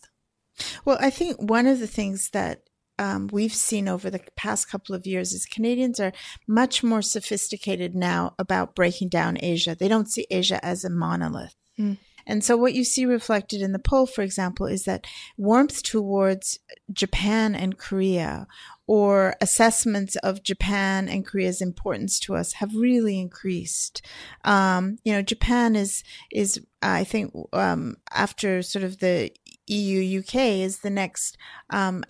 Well, 0.83 0.97
I 0.99 1.09
think 1.09 1.41
one 1.41 1.65
of 1.67 1.79
the 1.79 1.87
things 1.87 2.31
that 2.31 2.63
um, 2.97 3.29
we've 3.31 3.53
seen 3.53 3.87
over 3.87 4.09
the 4.09 4.19
past 4.35 4.69
couple 4.69 4.93
of 4.93 5.07
years 5.07 5.31
is 5.31 5.45
Canadians 5.45 6.01
are 6.01 6.11
much 6.45 6.83
more 6.83 7.01
sophisticated 7.01 7.95
now 7.95 8.35
about 8.37 8.75
breaking 8.75 9.07
down 9.07 9.37
Asia. 9.39 9.73
They 9.73 9.87
don't 9.87 10.11
see 10.11 10.27
Asia 10.29 10.63
as 10.63 10.83
a 10.83 10.89
monolith. 10.89 11.55
Mm. 11.79 11.97
And 12.29 12.43
so 12.43 12.55
what 12.55 12.75
you 12.75 12.83
see 12.83 13.07
reflected 13.07 13.59
in 13.59 13.71
the 13.71 13.79
poll, 13.79 14.05
for 14.05 14.21
example, 14.21 14.67
is 14.67 14.83
that 14.83 15.07
warmth 15.35 15.81
towards 15.81 16.59
Japan 16.93 17.55
and 17.55 17.75
Korea 17.75 18.45
or 18.85 19.35
assessments 19.41 20.15
of 20.17 20.43
Japan 20.43 21.09
and 21.09 21.25
Korea's 21.25 21.59
importance 21.59 22.19
to 22.19 22.35
us 22.35 22.53
have 22.53 22.75
really 22.75 23.19
increased. 23.19 24.03
Um, 24.45 24.99
you 25.03 25.11
know, 25.11 25.23
Japan 25.23 25.75
is, 25.75 26.03
is, 26.31 26.61
I 26.83 27.03
think, 27.03 27.33
um, 27.51 27.97
after 28.11 28.61
sort 28.61 28.85
of 28.85 28.99
the 28.99 29.31
EU 29.65 30.19
UK 30.19 30.35
is 30.35 30.79
the 30.79 30.89
next 30.89 31.37
um, 31.69 32.03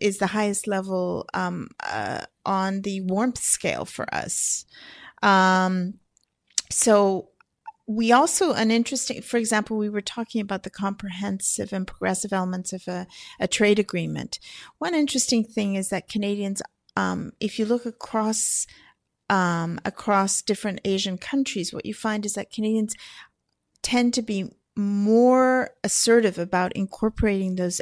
is 0.00 0.18
the 0.18 0.28
highest 0.28 0.66
level 0.66 1.28
um, 1.34 1.68
uh, 1.84 2.22
on 2.44 2.82
the 2.82 3.02
warmth 3.02 3.38
scale 3.38 3.84
for 3.84 4.12
us. 4.14 4.64
Um, 5.22 5.94
so 6.70 7.29
we 7.90 8.12
also 8.12 8.52
an 8.52 8.70
interesting 8.70 9.20
for 9.20 9.36
example 9.36 9.76
we 9.76 9.88
were 9.88 10.00
talking 10.00 10.40
about 10.40 10.62
the 10.62 10.70
comprehensive 10.70 11.72
and 11.72 11.88
progressive 11.88 12.32
elements 12.32 12.72
of 12.72 12.86
a, 12.86 13.04
a 13.40 13.48
trade 13.48 13.80
agreement. 13.80 14.38
One 14.78 14.94
interesting 14.94 15.42
thing 15.42 15.74
is 15.74 15.88
that 15.88 16.08
canadians 16.08 16.62
um, 16.96 17.32
if 17.40 17.58
you 17.58 17.64
look 17.64 17.86
across 17.86 18.64
um, 19.28 19.80
across 19.84 20.40
different 20.40 20.80
asian 20.84 21.18
countries 21.18 21.72
what 21.72 21.84
you 21.84 21.92
find 21.92 22.24
is 22.24 22.34
that 22.34 22.52
canadians 22.52 22.94
tend 23.82 24.14
to 24.14 24.22
be 24.22 24.52
more 24.76 25.70
assertive 25.82 26.38
about 26.38 26.72
incorporating 26.76 27.56
those 27.56 27.80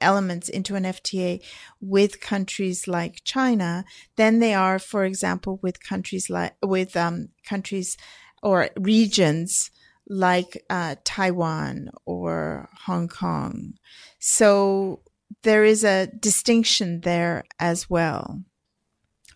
elements 0.00 0.48
into 0.48 0.74
an 0.74 0.84
FTA 0.84 1.44
with 1.82 2.22
countries 2.22 2.88
like 2.88 3.20
China 3.24 3.84
than 4.16 4.38
they 4.38 4.54
are, 4.54 4.78
for 4.78 5.04
example, 5.04 5.60
with 5.62 5.86
countries 5.86 6.30
like 6.30 6.54
with 6.62 6.96
um, 6.96 7.28
countries 7.44 7.98
or 8.42 8.70
regions 8.76 9.70
like 10.08 10.64
uh, 10.68 10.96
Taiwan 11.04 11.90
or 12.04 12.68
Hong 12.84 13.08
Kong. 13.08 13.74
So 14.18 15.00
there 15.42 15.64
is 15.64 15.84
a 15.84 16.08
distinction 16.08 17.00
there 17.02 17.44
as 17.58 17.88
well. 17.88 18.42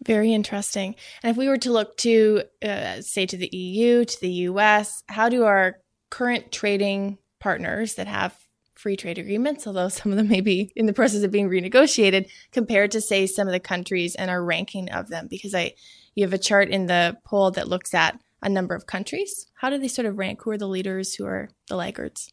Very 0.04 0.34
interesting. 0.34 0.96
And 1.22 1.30
if 1.30 1.36
we 1.36 1.48
were 1.48 1.56
to 1.58 1.72
look 1.72 1.96
to, 1.98 2.42
uh, 2.62 3.00
say, 3.00 3.24
to 3.26 3.36
the 3.36 3.48
EU, 3.56 4.04
to 4.04 4.20
the 4.20 4.30
US, 4.30 5.02
how 5.08 5.28
do 5.28 5.44
our 5.44 5.78
current 6.10 6.52
trading 6.52 7.18
partners 7.40 7.94
that 7.94 8.06
have 8.06 8.36
free 8.74 8.96
trade 8.96 9.18
agreements, 9.18 9.66
although 9.66 9.88
some 9.88 10.12
of 10.12 10.18
them 10.18 10.28
may 10.28 10.40
be 10.40 10.72
in 10.76 10.86
the 10.86 10.92
process 10.92 11.22
of 11.22 11.30
being 11.30 11.48
renegotiated, 11.48 12.28
compared 12.52 12.90
to, 12.90 13.00
say, 13.00 13.26
some 13.26 13.46
of 13.46 13.52
the 13.52 13.60
countries 13.60 14.14
and 14.14 14.30
our 14.30 14.44
ranking 14.44 14.90
of 14.90 15.08
them? 15.08 15.26
Because 15.30 15.54
I, 15.54 15.74
you 16.14 16.24
have 16.24 16.34
a 16.34 16.38
chart 16.38 16.68
in 16.68 16.86
the 16.86 17.16
poll 17.24 17.52
that 17.52 17.68
looks 17.68 17.94
at 17.94 18.20
a 18.44 18.48
number 18.48 18.74
of 18.74 18.86
countries. 18.86 19.46
How 19.54 19.70
do 19.70 19.78
they 19.78 19.88
sort 19.88 20.06
of 20.06 20.18
rank? 20.18 20.42
Who 20.42 20.50
are 20.50 20.58
the 20.58 20.68
leaders? 20.68 21.14
Who 21.14 21.24
are 21.26 21.48
the 21.68 21.76
laggards? 21.76 22.30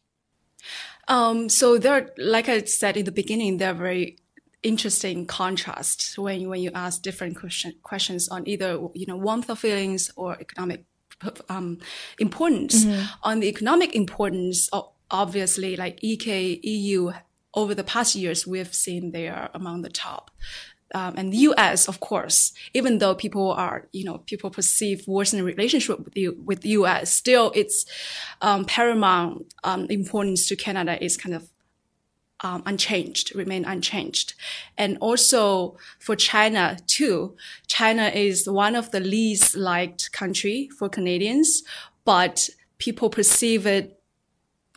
Um, 1.08 1.48
so 1.48 1.78
there, 1.78 2.10
like 2.18 2.48
I 2.48 2.62
said 2.64 2.96
in 2.96 3.04
the 3.04 3.12
beginning, 3.12 3.56
they're 3.56 3.74
very 3.74 4.18
interesting 4.62 5.26
contrast 5.26 6.16
when 6.16 6.40
you, 6.40 6.48
when 6.48 6.60
you 6.60 6.70
ask 6.74 7.02
different 7.02 7.36
question, 7.36 7.74
questions 7.82 8.28
on 8.28 8.46
either 8.46 8.78
you 8.94 9.06
know 9.06 9.16
warmth 9.16 9.50
of 9.50 9.58
feelings 9.58 10.12
or 10.14 10.36
economic 10.38 10.84
um, 11.48 11.78
importance. 12.18 12.84
Mm-hmm. 12.84 13.04
On 13.24 13.40
the 13.40 13.48
economic 13.48 13.96
importance, 13.96 14.68
obviously, 15.10 15.76
like 15.76 15.98
EK, 16.02 16.60
EU, 16.62 17.12
over 17.54 17.74
the 17.74 17.84
past 17.84 18.14
years, 18.14 18.46
we've 18.46 18.74
seen 18.74 19.12
they 19.12 19.28
are 19.28 19.50
among 19.54 19.82
the 19.82 19.90
top 19.90 20.30
um, 20.94 21.14
and 21.16 21.32
the 21.32 21.38
U.S. 21.38 21.88
of 21.88 22.00
course, 22.00 22.52
even 22.74 22.98
though 22.98 23.14
people 23.14 23.52
are, 23.52 23.88
you 23.92 24.04
know, 24.04 24.18
people 24.18 24.50
perceive 24.50 25.06
worsening 25.06 25.44
relationship 25.44 25.98
with 26.04 26.14
the 26.14 26.30
with 26.30 26.64
U.S., 26.64 27.12
still 27.12 27.50
its 27.54 27.86
um, 28.40 28.64
paramount 28.64 29.46
um, 29.64 29.86
importance 29.90 30.46
to 30.48 30.56
Canada 30.56 31.02
is 31.02 31.16
kind 31.16 31.34
of 31.34 31.48
um, 32.42 32.62
unchanged, 32.66 33.34
remain 33.34 33.64
unchanged. 33.64 34.34
And 34.76 34.98
also 34.98 35.76
for 35.98 36.16
China 36.16 36.76
too, 36.86 37.36
China 37.66 38.08
is 38.08 38.48
one 38.48 38.74
of 38.74 38.90
the 38.90 39.00
least 39.00 39.56
liked 39.56 40.12
country 40.12 40.68
for 40.76 40.88
Canadians, 40.88 41.62
but 42.04 42.50
people 42.78 43.10
perceive 43.10 43.66
it 43.66 44.00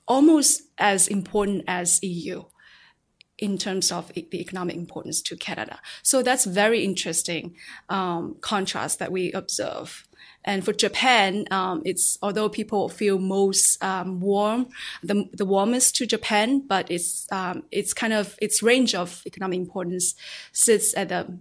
almost 0.07 0.61
as 0.77 1.07
important 1.07 1.63
as 1.67 2.01
EU 2.03 2.43
in 3.37 3.57
terms 3.57 3.91
of 3.91 4.11
the 4.13 4.27
economic 4.33 4.75
importance 4.75 5.21
to 5.21 5.35
Canada. 5.35 5.79
So 6.03 6.21
that's 6.21 6.45
very 6.45 6.83
interesting 6.83 7.55
um, 7.89 8.37
contrast 8.41 8.99
that 8.99 9.11
we 9.11 9.31
observe. 9.33 10.07
And 10.45 10.63
for 10.63 10.73
Japan, 10.73 11.45
um, 11.49 11.81
it's 11.85 12.17
although 12.21 12.49
people 12.49 12.87
feel 12.87 13.17
most 13.17 13.83
um, 13.83 14.21
warm, 14.21 14.67
the, 15.01 15.27
the 15.33 15.45
warmest 15.45 15.95
to 15.97 16.05
Japan, 16.05 16.65
but 16.65 16.89
it's 16.91 17.27
um, 17.31 17.63
it's 17.71 17.93
kind 17.93 18.13
of 18.13 18.35
its 18.39 18.61
range 18.61 18.93
of 18.93 19.23
economic 19.25 19.59
importance 19.59 20.13
sits 20.51 20.95
at 20.95 21.09
the 21.09 21.37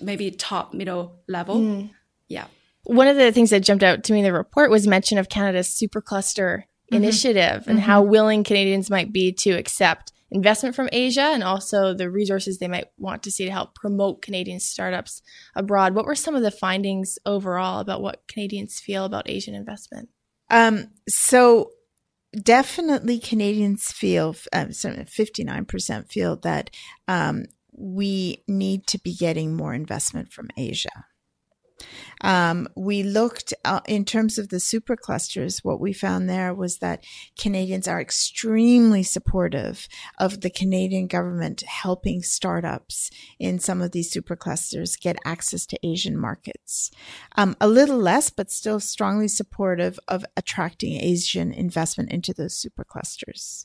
maybe 0.00 0.30
top 0.30 0.72
middle 0.72 1.16
level. 1.26 1.56
Mm. 1.56 1.90
Yeah. 2.28 2.46
One 2.84 3.08
of 3.08 3.16
the 3.16 3.32
things 3.32 3.50
that 3.50 3.60
jumped 3.60 3.82
out 3.82 4.04
to 4.04 4.12
me 4.12 4.20
in 4.20 4.24
the 4.24 4.32
report 4.32 4.70
was 4.70 4.86
mention 4.86 5.18
of 5.18 5.28
Canada's 5.28 5.68
supercluster 5.68 6.64
mm-hmm. 6.64 6.96
initiative 6.96 7.64
and 7.66 7.78
mm-hmm. 7.78 7.86
how 7.86 8.02
willing 8.02 8.44
Canadians 8.44 8.88
might 8.88 9.12
be 9.12 9.32
to 9.32 9.50
accept 9.52 10.12
investment 10.34 10.74
from 10.74 10.88
Asia 10.92 11.22
and 11.22 11.44
also 11.44 11.94
the 11.94 12.10
resources 12.10 12.58
they 12.58 12.68
might 12.68 12.88
want 12.98 13.22
to 13.22 13.30
see 13.30 13.44
to 13.44 13.52
help 13.52 13.74
promote 13.76 14.20
Canadian 14.20 14.58
startups 14.58 15.22
abroad. 15.54 15.94
What 15.94 16.06
were 16.06 16.16
some 16.16 16.34
of 16.34 16.42
the 16.42 16.50
findings 16.50 17.18
overall 17.24 17.78
about 17.78 18.02
what 18.02 18.26
Canadians 18.26 18.80
feel 18.80 19.04
about 19.04 19.30
Asian 19.30 19.54
investment? 19.54 20.08
Um, 20.50 20.88
so 21.08 21.70
definitely 22.42 23.20
Canadians 23.20 23.92
feel, 23.92 24.34
um, 24.52 24.70
59% 24.70 26.10
feel 26.10 26.36
that 26.38 26.70
um, 27.06 27.44
we 27.72 28.42
need 28.48 28.88
to 28.88 28.98
be 28.98 29.14
getting 29.14 29.54
more 29.54 29.72
investment 29.72 30.32
from 30.32 30.48
Asia. 30.56 31.06
Um, 32.20 32.68
we 32.76 33.02
looked 33.02 33.52
uh, 33.64 33.80
in 33.86 34.04
terms 34.04 34.38
of 34.38 34.48
the 34.48 34.56
superclusters. 34.56 35.62
What 35.62 35.80
we 35.80 35.92
found 35.92 36.28
there 36.28 36.54
was 36.54 36.78
that 36.78 37.04
Canadians 37.38 37.88
are 37.88 38.00
extremely 38.00 39.02
supportive 39.02 39.88
of 40.18 40.40
the 40.40 40.50
Canadian 40.50 41.06
government 41.06 41.62
helping 41.62 42.22
startups 42.22 43.10
in 43.38 43.58
some 43.58 43.82
of 43.82 43.92
these 43.92 44.12
superclusters 44.12 45.00
get 45.00 45.16
access 45.24 45.66
to 45.66 45.86
Asian 45.86 46.16
markets. 46.16 46.90
Um, 47.36 47.56
a 47.60 47.68
little 47.68 47.98
less, 47.98 48.30
but 48.30 48.50
still 48.50 48.80
strongly 48.80 49.28
supportive 49.28 49.98
of 50.08 50.24
attracting 50.36 51.00
Asian 51.00 51.52
investment 51.52 52.10
into 52.10 52.32
those 52.32 52.54
superclusters. 52.54 53.64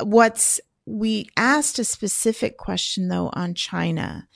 What's 0.00 0.60
we 0.86 1.26
asked 1.36 1.78
a 1.78 1.84
specific 1.84 2.56
question 2.56 3.08
though 3.08 3.30
on 3.32 3.54
China 3.54 4.28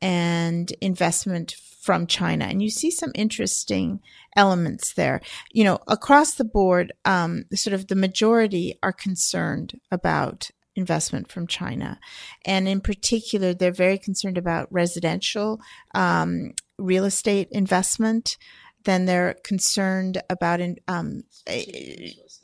and 0.00 0.70
investment 0.80 1.54
from 1.82 2.06
China. 2.06 2.44
And 2.44 2.62
you 2.62 2.70
see 2.70 2.92
some 2.92 3.10
interesting 3.16 4.00
elements 4.36 4.92
there. 4.94 5.20
You 5.50 5.64
know, 5.64 5.80
across 5.88 6.34
the 6.34 6.44
board, 6.44 6.92
um, 7.04 7.44
sort 7.54 7.74
of 7.74 7.88
the 7.88 7.96
majority 7.96 8.78
are 8.84 8.92
concerned 8.92 9.80
about 9.90 10.50
investment 10.76 11.30
from 11.30 11.48
China. 11.48 11.98
And 12.44 12.68
in 12.68 12.80
particular, 12.80 13.52
they're 13.52 13.72
very 13.72 13.98
concerned 13.98 14.38
about 14.38 14.72
residential 14.72 15.60
um, 15.92 16.52
real 16.78 17.04
estate 17.04 17.48
investment. 17.50 18.38
Then 18.84 19.04
they're 19.04 19.34
concerned 19.44 20.22
about 20.30 20.60
in, 20.60 20.76
um, 20.86 21.24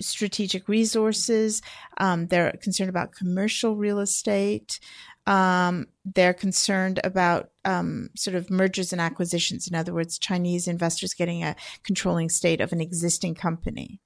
strategic 0.00 0.68
resources. 0.68 1.62
Um, 1.98 2.26
they're 2.26 2.52
concerned 2.60 2.90
about 2.90 3.12
commercial 3.12 3.76
real 3.76 4.00
estate. 4.00 4.80
Um, 5.28 5.88
they're 6.06 6.32
concerned 6.32 7.00
about 7.04 7.50
um, 7.66 8.08
sort 8.16 8.34
of 8.34 8.48
mergers 8.48 8.92
and 8.92 9.00
acquisitions. 9.00 9.68
In 9.68 9.74
other 9.74 9.92
words, 9.92 10.18
Chinese 10.18 10.66
investors 10.66 11.12
getting 11.12 11.44
a 11.44 11.54
controlling 11.84 12.30
state 12.30 12.62
of 12.62 12.72
an 12.72 12.80
existing 12.80 13.34
company. 13.34 14.00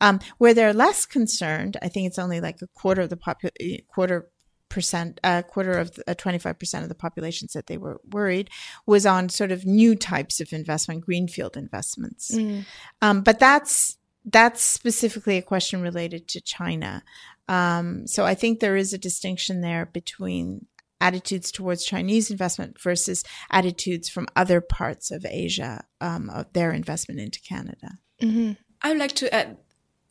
Um, 0.00 0.18
where 0.38 0.54
they're 0.54 0.72
less 0.72 1.04
concerned, 1.04 1.76
I 1.82 1.88
think 1.88 2.06
it's 2.06 2.18
only 2.18 2.40
like 2.40 2.62
a 2.62 2.66
quarter 2.68 3.02
of 3.02 3.10
the 3.10 3.18
popu- 3.18 3.86
quarter 3.86 4.30
percent, 4.70 5.20
a 5.22 5.28
uh, 5.28 5.42
quarter 5.42 5.72
of 5.72 5.98
uh, 6.08 6.14
25% 6.14 6.82
of 6.82 6.88
the 6.88 6.94
population 6.94 7.48
said 7.48 7.64
they 7.66 7.76
were 7.76 8.00
worried 8.10 8.48
was 8.86 9.04
on 9.04 9.28
sort 9.28 9.52
of 9.52 9.66
new 9.66 9.94
types 9.94 10.40
of 10.40 10.54
investment, 10.54 11.04
greenfield 11.04 11.58
investments. 11.58 12.34
Mm. 12.34 12.64
Um, 13.02 13.20
but 13.20 13.38
that's, 13.38 13.98
that's 14.24 14.62
specifically 14.62 15.36
a 15.36 15.42
question 15.42 15.82
related 15.82 16.28
to 16.28 16.40
China. 16.40 17.02
Um, 17.48 18.06
so 18.06 18.24
I 18.24 18.34
think 18.34 18.60
there 18.60 18.76
is 18.76 18.92
a 18.92 18.98
distinction 18.98 19.60
there 19.60 19.86
between 19.86 20.66
attitudes 21.00 21.50
towards 21.50 21.84
Chinese 21.84 22.30
investment 22.30 22.80
versus 22.80 23.24
attitudes 23.50 24.08
from 24.08 24.28
other 24.36 24.60
parts 24.60 25.10
of 25.10 25.26
Asia 25.28 25.84
um, 26.00 26.30
of 26.30 26.52
their 26.52 26.72
investment 26.72 27.20
into 27.20 27.40
Canada. 27.40 27.98
Mm-hmm. 28.20 28.52
I 28.82 28.88
would 28.90 28.98
like 28.98 29.14
to 29.16 29.34
add 29.34 29.56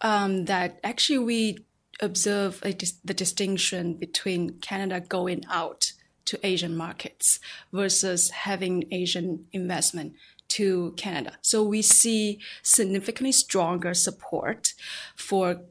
um, 0.02 0.46
that 0.46 0.80
actually 0.84 1.20
we 1.20 1.66
observe 2.02 2.62
dis- 2.78 3.00
the 3.06 3.14
distinction 3.14 3.94
between 3.94 4.60
Canada 4.60 5.00
going 5.00 5.44
out 5.50 5.94
to 6.26 6.40
Asian 6.46 6.76
markets 6.76 7.40
versus 7.72 8.30
having 8.30 8.86
Asian 8.92 9.46
investment 9.54 10.14
to 10.50 10.94
Canada. 10.98 11.38
So 11.42 11.64
we 11.64 11.82
see 11.82 12.40
significantly 12.62 13.32
stronger 13.32 13.94
support 13.94 14.74
for 15.16 15.62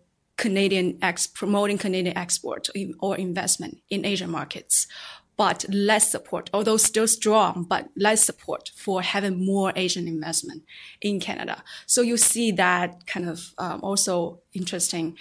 Canadian 0.40 0.98
ex 1.02 1.26
promoting 1.26 1.76
Canadian 1.76 2.16
export 2.16 2.70
or 2.98 3.14
investment 3.14 3.82
in 3.90 4.06
Asian 4.06 4.30
markets, 4.30 4.86
but 5.36 5.66
less 5.68 6.10
support, 6.10 6.48
although 6.54 6.78
still 6.78 7.06
strong, 7.06 7.66
but 7.68 7.90
less 7.94 8.24
support 8.24 8.70
for 8.74 9.02
having 9.02 9.44
more 9.44 9.70
Asian 9.76 10.08
investment 10.08 10.62
in 11.02 11.20
Canada. 11.20 11.62
So 11.86 12.00
you 12.00 12.16
see 12.16 12.52
that 12.52 13.06
kind 13.06 13.28
of 13.28 13.52
um, 13.58 13.80
also 13.82 14.40
interesting 14.54 15.18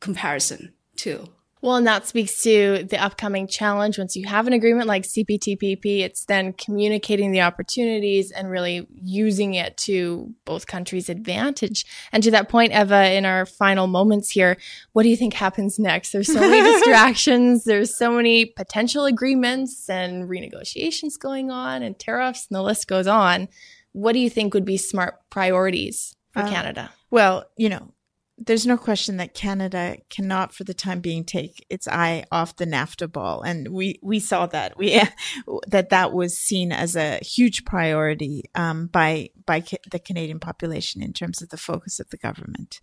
comparison 0.00 0.72
too. 0.96 1.28
Well, 1.62 1.76
and 1.76 1.86
that 1.86 2.08
speaks 2.08 2.42
to 2.42 2.82
the 2.90 3.00
upcoming 3.00 3.46
challenge. 3.46 3.96
Once 3.96 4.16
you 4.16 4.26
have 4.26 4.48
an 4.48 4.52
agreement 4.52 4.88
like 4.88 5.04
CPTPP, 5.04 6.00
it's 6.00 6.24
then 6.24 6.52
communicating 6.54 7.30
the 7.30 7.42
opportunities 7.42 8.32
and 8.32 8.50
really 8.50 8.88
using 9.00 9.54
it 9.54 9.76
to 9.78 10.34
both 10.44 10.66
countries' 10.66 11.08
advantage. 11.08 11.86
And 12.10 12.20
to 12.24 12.32
that 12.32 12.48
point, 12.48 12.72
Eva, 12.72 13.12
in 13.12 13.24
our 13.24 13.46
final 13.46 13.86
moments 13.86 14.30
here, 14.30 14.56
what 14.92 15.04
do 15.04 15.08
you 15.08 15.16
think 15.16 15.34
happens 15.34 15.78
next? 15.78 16.10
There's 16.10 16.32
so 16.32 16.40
many 16.40 16.60
distractions. 16.72 17.62
There's 17.62 17.96
so 17.96 18.10
many 18.10 18.44
potential 18.44 19.04
agreements 19.04 19.88
and 19.88 20.28
renegotiations 20.28 21.16
going 21.16 21.52
on 21.52 21.84
and 21.84 21.96
tariffs 21.96 22.48
and 22.50 22.56
the 22.56 22.62
list 22.62 22.88
goes 22.88 23.06
on. 23.06 23.48
What 23.92 24.14
do 24.14 24.18
you 24.18 24.30
think 24.30 24.52
would 24.52 24.64
be 24.64 24.78
smart 24.78 25.20
priorities 25.30 26.16
for 26.32 26.40
uh, 26.40 26.50
Canada? 26.50 26.90
Well, 27.12 27.44
you 27.56 27.68
know, 27.68 27.92
there's 28.38 28.66
no 28.66 28.76
question 28.76 29.18
that 29.18 29.34
Canada 29.34 29.98
cannot, 30.08 30.54
for 30.54 30.64
the 30.64 30.74
time 30.74 31.00
being, 31.00 31.24
take 31.24 31.64
its 31.68 31.86
eye 31.86 32.24
off 32.32 32.56
the 32.56 32.66
NAFTA 32.66 33.10
ball, 33.12 33.42
and 33.42 33.68
we 33.68 33.98
we 34.02 34.18
saw 34.18 34.46
that 34.46 34.76
we 34.76 35.00
that 35.66 35.90
that 35.90 36.12
was 36.12 36.36
seen 36.36 36.72
as 36.72 36.96
a 36.96 37.18
huge 37.18 37.64
priority 37.64 38.44
um, 38.54 38.86
by 38.86 39.30
by 39.44 39.60
ca- 39.60 39.76
the 39.90 39.98
Canadian 39.98 40.40
population 40.40 41.02
in 41.02 41.12
terms 41.12 41.42
of 41.42 41.50
the 41.50 41.56
focus 41.56 42.00
of 42.00 42.08
the 42.10 42.16
government. 42.16 42.80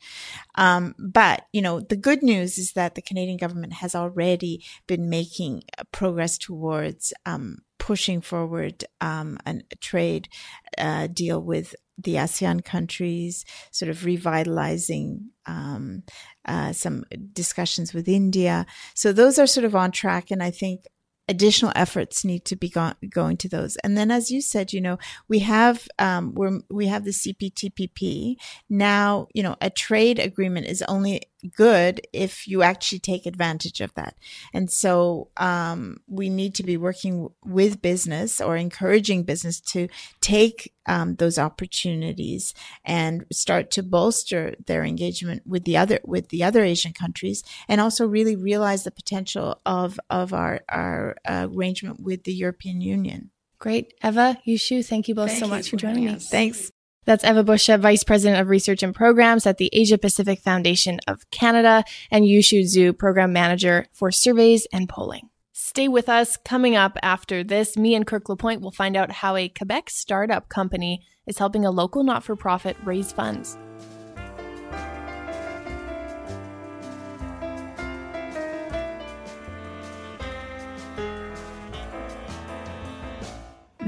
Um, 0.56 0.96
but 0.98 1.46
you 1.51 1.62
know, 1.62 1.79
the 1.79 1.98
good 1.98 2.22
news 2.22 2.58
is 2.58 2.74
that 2.74 2.96
the 2.96 3.01
Canadian 3.01 3.38
government 3.38 3.74
has 3.74 3.96
already 3.96 4.63
been 4.88 5.10
making 5.10 5.63
progress 5.91 6.38
towards 6.38 7.13
um, 7.25 7.60
pushing 7.79 8.22
forward 8.22 8.86
um, 9.01 9.38
a 9.46 9.62
trade 9.82 10.29
uh, 10.77 11.08
deal 11.08 11.41
with 11.41 11.75
the 12.03 12.15
ASEAN 12.15 12.63
countries, 12.63 13.46
sort 13.72 13.89
of 13.89 14.06
revitalizing 14.06 15.29
um, 15.46 16.03
uh, 16.46 16.72
some 16.74 17.06
discussions 17.34 17.94
with 17.94 18.08
India. 18.08 18.65
So 18.94 19.12
those 19.12 19.38
are 19.39 19.48
sort 19.48 19.65
of 19.65 19.75
on 19.75 19.91
track, 19.91 20.32
and 20.32 20.41
I 20.41 20.51
think 20.51 20.86
additional 21.29 21.72
efforts 21.75 22.25
need 22.25 22.44
to 22.44 22.56
be 22.56 22.70
go- 22.70 22.94
going 23.08 23.38
to 23.38 23.48
those. 23.48 23.75
And 23.77 23.96
then, 23.96 24.10
as 24.12 24.32
you 24.32 24.41
said, 24.41 24.74
you 24.74 24.82
know, 24.82 24.98
we 25.27 25.39
have 25.39 25.88
um, 26.00 26.34
we 26.36 26.60
we 26.70 26.88
have 26.88 27.06
the 27.06 27.12
CPTPP 27.12 28.36
now. 28.70 29.27
You 29.34 29.44
know, 29.44 29.56
a 29.62 29.70
trade 29.70 30.20
agreement 30.20 30.65
is 30.65 30.82
only 30.88 31.22
good 31.55 32.01
if 32.13 32.48
you 32.48 32.63
actually 32.63 33.00
take 33.00 33.25
advantage 33.25 33.81
of 33.81 33.93
that. 33.96 34.15
And 34.53 34.69
so 34.69 35.29
um, 35.38 35.98
we 36.08 36.29
need 36.29 36.55
to 36.55 36.63
be 36.63 36.77
working 36.77 37.29
with 37.43 37.81
business 37.81 38.41
or 38.41 38.58
encouraging 38.58 39.24
business 39.24 39.60
to 39.62 39.88
take 40.22 40.74
um, 40.86 41.15
those 41.15 41.38
opportunities 41.38 42.53
and 42.84 43.25
start 43.31 43.72
to 43.72 43.84
bolster 43.84 44.55
their 44.65 44.84
engagement 44.84 45.43
with 45.46 45.63
the 45.63 45.77
other 45.77 46.00
with 46.03 46.29
the 46.29 46.43
other 46.43 46.63
Asian 46.63 46.93
countries, 46.93 47.43
and 47.67 47.79
also 47.79 48.08
really 48.08 48.36
realize 48.36 48.84
the 48.84 48.91
potential 48.91 49.62
of 49.65 50.00
of 50.10 50.34
our 50.34 50.62
our 50.69 51.15
uh, 51.25 51.48
arrangement 51.51 52.00
with 52.01 52.24
the 52.24 52.34
European 52.34 52.81
Union. 52.81 53.29
Great, 53.60 53.93
Eva, 54.03 54.39
Yushu, 54.48 54.86
thank 54.86 55.08
you 55.08 55.15
both 55.15 55.29
thank 55.29 55.39
so 55.41 55.48
much 55.48 55.69
for 55.69 55.75
joining 55.75 56.05
me. 56.05 56.15
Thanks. 56.15 56.72
That's 57.10 57.24
Eva 57.24 57.44
Busza, 57.44 57.80
Vice 57.80 58.04
President 58.04 58.39
of 58.39 58.50
Research 58.50 58.84
and 58.84 58.94
Programs 58.94 59.48
at 59.48 59.58
the 59.58 59.72
Asia 59.74 59.98
Pacific 59.98 60.42
Foundation 60.42 61.00
of 61.08 61.28
Canada, 61.32 61.84
and 62.12 62.24
Yushu 62.24 62.62
Zhu, 62.62 62.96
Program 62.96 63.34
Manager 63.34 63.88
for 63.92 64.12
Surveys 64.12 64.68
and 64.72 64.88
Polling. 64.88 65.28
Stay 65.51 65.88
with 65.88 66.08
us. 66.08 66.38
Coming 66.38 66.75
up 66.75 67.00
after 67.01 67.44
this, 67.44 67.75
me 67.75 67.96
and 67.96 68.06
Kirk 68.06 68.30
LaPointe 68.30 68.62
will 68.62 68.70
find 68.70 68.96
out 68.96 69.10
how 69.10 69.36
a 69.36 69.50
Quebec 69.50 69.89
startup 69.89 70.50
company 70.50 71.01
is 71.25 71.39
helping 71.39 71.66
a 71.66 71.72
local 71.72 72.04
not 72.04 72.24
for 72.24 72.36
profit 72.36 72.78
raise 72.84 73.12
funds. 73.12 73.58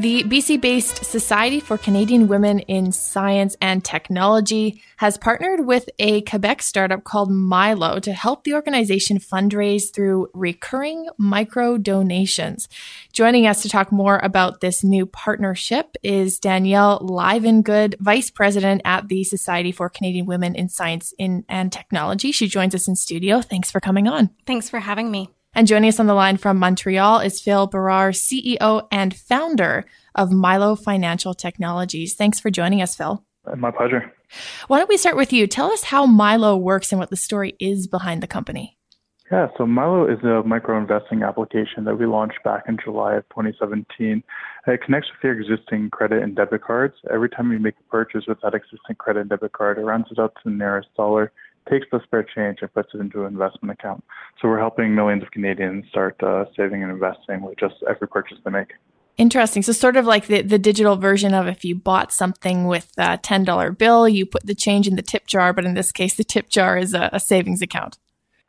The 0.02 0.24
BC 0.24 0.60
based 0.60 1.06
Society 1.06 1.60
for 1.60 1.78
Canadian 1.78 2.28
Women 2.28 2.62
in 2.62 2.92
Science 2.92 3.56
and 3.62 3.86
Technology 3.86 4.82
has 4.98 5.16
partnered 5.16 5.68
with 5.68 5.92
a 6.00 6.22
Quebec 6.22 6.64
startup 6.64 7.04
called 7.04 7.30
Mylo 7.30 8.02
to 8.02 8.12
help 8.12 8.44
the 8.44 8.56
organization 8.56 9.20
fundraise 9.20 9.94
through 9.94 10.32
recurring 10.34 11.08
micro 11.20 11.78
donations. 11.78 12.68
Joining 13.14 13.46
us 13.46 13.62
to 13.62 13.70
talk 13.70 13.92
more 13.92 14.18
about 14.24 14.60
this 14.60 14.84
new 14.84 15.06
partnership 15.06 15.96
is 16.02 16.40
Danielle 16.40 17.00
Livengood, 17.02 17.94
Vice 18.00 18.32
President 18.32 18.82
at 18.84 19.08
the 19.08 19.24
Society 19.24 19.72
for 19.72 19.88
Canadian 19.88 20.26
Women 20.26 20.56
in 20.56 20.68
Science 20.68 21.14
in, 21.20 21.46
and 21.48 21.72
Technology. 21.72 22.32
She 22.32 22.48
joins 22.48 22.74
us 22.74 22.88
in 22.88 22.96
studio. 22.96 23.40
Thanks 23.40 23.70
for 23.70 23.80
coming 23.80 24.08
on. 24.08 24.32
Thanks 24.48 24.68
for 24.68 24.80
having 24.80 25.12
me. 25.12 25.30
And 25.54 25.68
joining 25.68 25.90
us 25.90 26.00
on 26.00 26.08
the 26.08 26.14
line 26.14 26.38
from 26.38 26.58
Montreal 26.60 27.20
is 27.20 27.42
Phil 27.42 27.68
Berard, 27.68 28.14
CEO 28.14 28.88
and 28.90 29.14
founder 29.14 29.84
of 30.16 30.30
Mylo 30.30 30.82
Financial 30.82 31.34
Technologies. 31.34 32.14
Thanks 32.14 32.40
for 32.40 32.50
joining 32.50 32.82
us, 32.82 32.96
Phil. 32.96 33.22
My 33.58 33.70
pleasure. 33.70 34.14
Why 34.68 34.78
don't 34.78 34.88
we 34.88 34.96
start 34.96 35.18
with 35.18 35.34
you? 35.34 35.48
Tell 35.48 35.70
us 35.70 35.84
how 35.84 36.08
Mylo 36.08 36.58
works 36.58 36.94
and 36.94 37.00
what 37.00 37.10
the 37.10 37.18
story 37.18 37.58
is 37.60 37.86
behind 37.88 38.24
the 38.24 38.28
company. 38.28 38.78
Yeah, 39.30 39.48
so 39.58 39.66
Mylo 39.66 40.10
is 40.10 40.24
a 40.24 40.48
micro 40.48 40.78
investing 40.78 41.22
application 41.22 41.84
that 41.84 42.00
we 42.00 42.06
launched 42.06 42.40
back 42.46 42.64
in 42.70 42.78
July 42.82 43.16
of 43.16 43.28
2017. 43.30 44.24
It 44.68 44.82
connects 44.86 45.10
with 45.10 45.22
your 45.22 45.38
existing 45.38 45.90
credit 45.90 46.24
and 46.24 46.34
debit 46.34 46.64
cards. 46.64 46.96
Every 47.14 47.30
time 47.30 47.52
you 47.52 47.60
make 47.60 47.76
a 47.78 47.90
purchase 47.92 48.24
with 48.26 48.40
that 48.42 48.54
existing 48.54 48.96
credit 48.98 49.22
and 49.22 49.30
debit 49.30 49.52
card, 49.52 49.80
it 49.80 49.82
rounds 49.82 50.08
it 50.12 50.20
up 50.20 50.34
to 50.36 50.42
the 50.46 50.52
nearest 50.52 50.94
dollar 50.96 51.34
takes 51.70 51.88
the 51.92 52.02
spare 52.04 52.24
change 52.24 52.60
and 52.62 52.74
puts 52.74 52.90
it 52.94 53.00
into 53.00 53.22
an 53.22 53.34
investment 53.34 53.78
account. 53.78 54.04
So 54.42 54.48
we're 54.48 54.60
helping 54.60 54.96
millions 54.96 55.24
of 55.24 55.32
Canadians 55.32 55.86
start 55.90 56.22
uh, 56.24 56.46
saving 56.56 56.84
and 56.84 56.92
investing 56.92 57.42
with 57.42 57.58
just 57.60 57.76
every 57.90 58.08
purchase 58.08 58.38
they 58.44 58.52
make. 58.52 58.74
Interesting. 59.18 59.62
So 59.62 59.72
sort 59.72 59.98
of 59.98 60.06
like 60.06 60.28
the, 60.28 60.42
the 60.42 60.58
digital 60.58 60.96
version 60.96 61.34
of 61.34 61.48
if 61.48 61.64
you 61.64 61.76
bought 61.76 62.12
something 62.12 62.66
with 62.66 62.92
a 62.98 63.18
$10 63.18 63.78
bill, 63.78 64.08
you 64.08 64.26
put 64.26 64.46
the 64.46 64.56
change 64.56 64.88
in 64.88 64.96
the 64.96 65.02
tip 65.02 65.28
jar, 65.28 65.54
but 65.54 65.66
in 65.66 65.74
this 65.74 65.92
case, 65.92 66.16
the 66.16 66.24
tip 66.24 66.50
jar 66.50 66.78
is 66.78 66.94
a, 66.94 67.10
a 67.14 67.20
savings 67.20 67.62
account. 67.62 67.98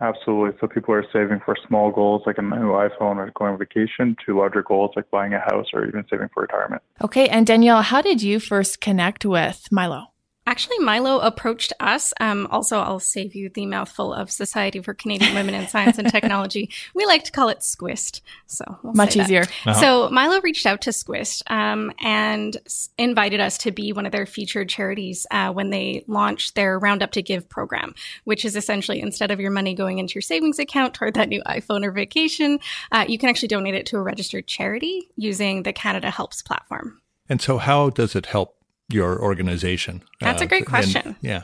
Absolutely. 0.00 0.58
So 0.60 0.66
people 0.66 0.94
are 0.94 1.04
saving 1.12 1.40
for 1.44 1.56
small 1.68 1.92
goals 1.92 2.22
like 2.26 2.38
a 2.38 2.42
new 2.42 2.72
iPhone 2.72 3.16
or 3.18 3.30
going 3.36 3.52
on 3.52 3.58
vacation 3.58 4.16
to 4.26 4.36
larger 4.36 4.62
goals 4.62 4.90
like 4.96 5.08
buying 5.10 5.32
a 5.32 5.38
house 5.38 5.66
or 5.72 5.86
even 5.86 6.04
saving 6.10 6.28
for 6.34 6.42
retirement. 6.42 6.82
Okay. 7.02 7.28
And 7.28 7.46
Danielle, 7.46 7.82
how 7.82 8.02
did 8.02 8.20
you 8.20 8.40
first 8.40 8.80
connect 8.80 9.24
with 9.24 9.68
Mylo? 9.72 10.06
Actually, 10.44 10.78
Mylo 10.78 11.24
approached 11.24 11.72
us. 11.78 12.12
Um, 12.18 12.48
also, 12.50 12.80
I'll 12.80 12.98
save 12.98 13.36
you 13.36 13.48
the 13.48 13.64
mouthful 13.64 14.12
of 14.12 14.28
Society 14.28 14.80
for 14.80 14.92
Canadian 14.92 15.34
Women 15.34 15.54
in 15.54 15.68
Science 15.68 15.98
and 15.98 16.10
Technology. 16.10 16.70
We 16.94 17.06
like 17.06 17.24
to 17.24 17.32
call 17.32 17.48
it 17.48 17.60
SCWIST. 17.60 18.20
So 18.46 18.64
we'll 18.82 18.92
much 18.92 19.16
easier. 19.16 19.42
Uh-huh. 19.42 19.74
So 19.74 20.08
Mylo 20.10 20.42
reached 20.42 20.66
out 20.66 20.82
to 20.82 20.90
SCWIST 20.90 21.50
um, 21.50 21.92
and 22.00 22.56
s- 22.66 22.90
invited 22.98 23.40
us 23.40 23.56
to 23.58 23.70
be 23.70 23.92
one 23.92 24.04
of 24.04 24.12
their 24.12 24.26
featured 24.26 24.68
charities 24.68 25.26
uh, 25.30 25.52
when 25.52 25.70
they 25.70 26.04
launched 26.06 26.54
their 26.54 26.78
Roundup 26.78 27.12
to 27.12 27.22
Give 27.22 27.48
program, 27.48 27.94
which 28.24 28.44
is 28.44 28.56
essentially 28.56 29.00
instead 29.00 29.30
of 29.30 29.40
your 29.40 29.50
money 29.50 29.74
going 29.74 29.98
into 29.98 30.14
your 30.14 30.22
savings 30.22 30.58
account 30.58 30.94
toward 30.94 31.14
that 31.14 31.28
new 31.28 31.42
iPhone 31.44 31.84
or 31.84 31.92
vacation, 31.92 32.58
uh, 32.90 33.04
you 33.08 33.18
can 33.18 33.28
actually 33.28 33.48
donate 33.48 33.74
it 33.74 33.86
to 33.86 33.96
a 33.96 34.02
registered 34.02 34.46
charity 34.46 35.08
using 35.16 35.62
the 35.62 35.72
Canada 35.72 36.10
Helps 36.10 36.42
platform. 36.42 37.00
And 37.28 37.40
so, 37.40 37.58
how 37.58 37.90
does 37.90 38.14
it 38.14 38.26
help 38.26 38.61
your 38.92 39.20
organization? 39.22 40.02
That's 40.20 40.42
uh, 40.42 40.44
a 40.44 40.48
great 40.48 40.66
question. 40.66 41.02
And, 41.04 41.16
yeah. 41.20 41.42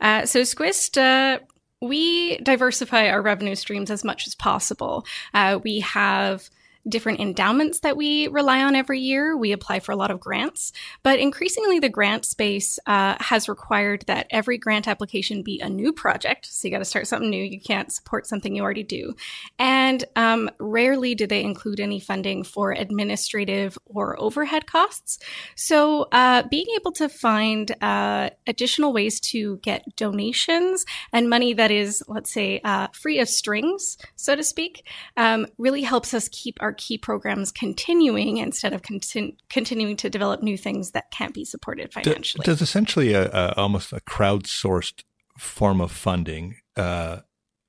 Uh, 0.00 0.26
so 0.26 0.40
SCWIST, 0.40 0.96
uh, 0.98 1.40
we 1.80 2.38
diversify 2.38 3.08
our 3.08 3.22
revenue 3.22 3.54
streams 3.54 3.90
as 3.90 4.04
much 4.04 4.26
as 4.26 4.34
possible. 4.34 5.06
Uh, 5.34 5.58
we 5.62 5.80
have 5.80 6.50
different 6.88 7.20
endowments 7.20 7.80
that 7.80 7.96
we 7.96 8.28
rely 8.28 8.62
on 8.62 8.74
every 8.74 9.00
year. 9.00 9.36
We 9.36 9.52
apply 9.52 9.80
for 9.80 9.92
a 9.92 9.96
lot 9.96 10.10
of 10.10 10.20
grants, 10.20 10.72
but 11.02 11.18
increasingly 11.18 11.78
the 11.78 11.88
grant 11.88 12.24
space 12.24 12.78
uh, 12.86 13.16
has 13.20 13.48
required 13.48 14.04
that 14.06 14.26
every 14.30 14.58
grant 14.58 14.88
application 14.88 15.42
be 15.42 15.60
a 15.60 15.68
new 15.68 15.92
project. 15.92 16.46
So 16.46 16.66
you 16.66 16.72
got 16.72 16.78
to 16.78 16.84
start 16.84 17.06
something 17.06 17.28
new. 17.28 17.42
You 17.42 17.60
can't 17.60 17.92
support 17.92 18.26
something 18.26 18.54
you 18.54 18.62
already 18.62 18.82
do. 18.82 19.14
And 19.58 20.04
um, 20.16 20.50
rarely 20.58 21.14
do 21.14 21.26
they 21.26 21.42
include 21.42 21.80
any 21.80 22.00
funding 22.00 22.44
for 22.44 22.72
administrative 22.72 23.78
or 23.84 24.20
overhead 24.20 24.66
costs. 24.66 25.18
So 25.56 26.08
uh, 26.12 26.44
being 26.50 26.66
able 26.76 26.92
to 26.92 27.08
find 27.08 27.70
uh, 27.82 28.30
additional 28.46 28.92
ways 28.92 29.20
to 29.20 29.58
get 29.58 29.84
donations 29.96 30.86
and 31.12 31.28
money 31.28 31.52
that 31.54 31.70
is, 31.70 32.02
let's 32.08 32.32
say, 32.32 32.60
uh, 32.64 32.88
free 32.92 33.18
of 33.18 33.28
strings, 33.28 33.98
so 34.16 34.34
to 34.34 34.42
speak, 34.42 34.86
um, 35.16 35.46
really 35.58 35.82
helps 35.82 36.14
us 36.14 36.28
keep 36.28 36.56
our 36.60 36.69
our 36.70 36.74
key 36.74 36.96
programs 36.96 37.50
continuing 37.50 38.36
instead 38.36 38.72
of 38.72 38.82
continu- 38.82 39.36
continuing 39.48 39.96
to 39.96 40.08
develop 40.08 40.40
new 40.40 40.56
things 40.56 40.92
that 40.92 41.10
can't 41.10 41.34
be 41.34 41.44
supported 41.44 41.92
financially. 41.92 42.44
Does 42.44 42.62
essentially 42.62 43.12
a, 43.12 43.28
a, 43.30 43.54
almost 43.56 43.92
a 43.92 44.00
crowdsourced 44.00 45.02
form 45.36 45.80
of 45.80 45.90
funding 45.90 46.56
uh, 46.76 47.20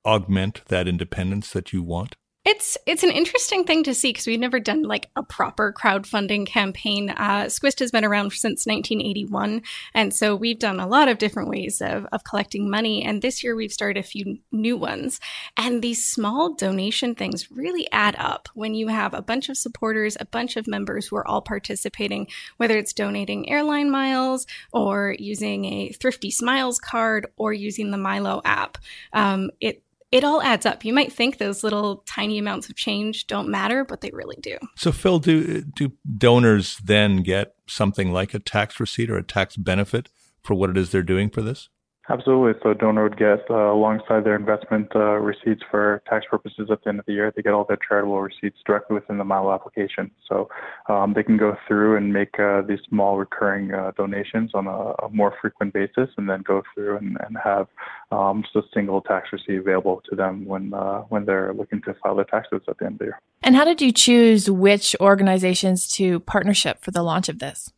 augment 0.06 0.62
that 0.68 0.86
independence 0.86 1.50
that 1.50 1.72
you 1.72 1.82
want? 1.82 2.14
It's 2.44 2.76
it's 2.86 3.04
an 3.04 3.12
interesting 3.12 3.62
thing 3.62 3.84
to 3.84 3.94
see 3.94 4.08
because 4.08 4.26
we've 4.26 4.40
never 4.40 4.58
done 4.58 4.82
like 4.82 5.08
a 5.14 5.22
proper 5.22 5.72
crowdfunding 5.72 6.44
campaign. 6.44 7.10
Uh, 7.10 7.44
SCWIST 7.44 7.78
has 7.78 7.92
been 7.92 8.04
around 8.04 8.32
since 8.32 8.66
1981, 8.66 9.62
and 9.94 10.12
so 10.12 10.34
we've 10.34 10.58
done 10.58 10.80
a 10.80 10.88
lot 10.88 11.06
of 11.06 11.18
different 11.18 11.48
ways 11.50 11.80
of 11.80 12.04
of 12.10 12.24
collecting 12.24 12.68
money. 12.68 13.04
And 13.04 13.22
this 13.22 13.44
year 13.44 13.54
we've 13.54 13.72
started 13.72 14.00
a 14.00 14.02
few 14.02 14.38
new 14.50 14.76
ones. 14.76 15.20
And 15.56 15.82
these 15.82 16.04
small 16.04 16.54
donation 16.54 17.14
things 17.14 17.48
really 17.48 17.86
add 17.92 18.16
up 18.18 18.48
when 18.54 18.74
you 18.74 18.88
have 18.88 19.14
a 19.14 19.22
bunch 19.22 19.48
of 19.48 19.56
supporters, 19.56 20.16
a 20.18 20.26
bunch 20.26 20.56
of 20.56 20.66
members 20.66 21.06
who 21.06 21.16
are 21.16 21.28
all 21.28 21.42
participating, 21.42 22.26
whether 22.56 22.76
it's 22.76 22.92
donating 22.92 23.48
airline 23.50 23.88
miles 23.88 24.48
or 24.72 25.14
using 25.16 25.64
a 25.66 25.92
Thrifty 25.92 26.32
Smiles 26.32 26.80
card 26.80 27.28
or 27.36 27.52
using 27.52 27.92
the 27.92 27.98
Mylo 27.98 28.40
app. 28.44 28.78
Um, 29.12 29.50
it 29.60 29.84
it 30.12 30.24
all 30.24 30.42
adds 30.42 30.66
up. 30.66 30.84
You 30.84 30.92
might 30.92 31.12
think 31.12 31.38
those 31.38 31.64
little 31.64 32.04
tiny 32.06 32.38
amounts 32.38 32.68
of 32.68 32.76
change 32.76 33.26
don't 33.26 33.48
matter, 33.48 33.84
but 33.84 34.02
they 34.02 34.10
really 34.12 34.36
do. 34.40 34.58
So, 34.76 34.92
Phil, 34.92 35.18
do 35.18 35.62
do 35.62 35.92
donors 36.18 36.78
then 36.84 37.22
get 37.22 37.54
something 37.66 38.12
like 38.12 38.34
a 38.34 38.38
tax 38.38 38.78
receipt 38.78 39.10
or 39.10 39.16
a 39.16 39.22
tax 39.22 39.56
benefit 39.56 40.10
for 40.42 40.54
what 40.54 40.70
it 40.70 40.76
is 40.76 40.90
they're 40.90 41.02
doing 41.02 41.30
for 41.30 41.40
this? 41.40 41.70
Absolutely. 42.08 42.58
So 42.62 42.74
donor 42.74 43.04
would 43.04 43.16
get 43.16 43.48
uh, 43.48 43.72
alongside 43.72 44.24
their 44.24 44.34
investment 44.34 44.90
uh, 44.94 45.18
receipts 45.18 45.62
for 45.70 46.02
tax 46.08 46.26
purposes 46.28 46.68
at 46.70 46.82
the 46.82 46.88
end 46.88 46.98
of 46.98 47.06
the 47.06 47.12
year, 47.12 47.32
they 47.34 47.42
get 47.42 47.52
all 47.52 47.64
their 47.64 47.78
charitable 47.88 48.20
receipts 48.20 48.58
directly 48.66 48.94
within 48.94 49.18
the 49.18 49.24
Mylo 49.24 49.54
application. 49.54 50.10
So 50.28 50.48
um, 50.88 51.12
they 51.14 51.22
can 51.22 51.36
go 51.36 51.56
through 51.68 51.96
and 51.96 52.12
make 52.12 52.40
uh, 52.40 52.62
these 52.62 52.80
small 52.88 53.18
recurring 53.18 53.72
uh, 53.72 53.92
donations 53.96 54.50
on 54.52 54.66
a, 54.66 54.94
a, 55.04 55.08
more 55.12 55.34
frequent 55.40 55.74
basis, 55.74 56.08
and 56.16 56.28
then 56.28 56.42
go 56.42 56.62
through 56.74 56.96
and, 56.96 57.16
and 57.24 57.36
have 57.42 57.68
um, 58.10 58.42
just 58.42 58.56
a 58.56 58.68
single 58.74 59.00
tax 59.00 59.28
receipt 59.32 59.58
available 59.58 60.02
to 60.10 60.16
them 60.16 60.44
when 60.44 60.74
uh, 60.74 61.00
when 61.10 61.24
they're 61.24 61.54
looking 61.54 61.80
to 61.82 61.94
file 62.02 62.16
their 62.16 62.24
taxes 62.24 62.62
at 62.66 62.78
the 62.78 62.86
end 62.86 62.94
of 62.94 62.98
the 62.98 63.04
year. 63.06 63.20
And 63.42 63.54
how 63.54 63.64
did 63.64 63.80
you 63.80 63.92
choose 63.92 64.50
which 64.50 64.96
organizations 65.00 65.88
to 65.92 66.20
partnership 66.20 66.82
for 66.82 66.90
the 66.90 67.02
launch 67.02 67.28
of 67.28 67.38
this? 67.38 67.72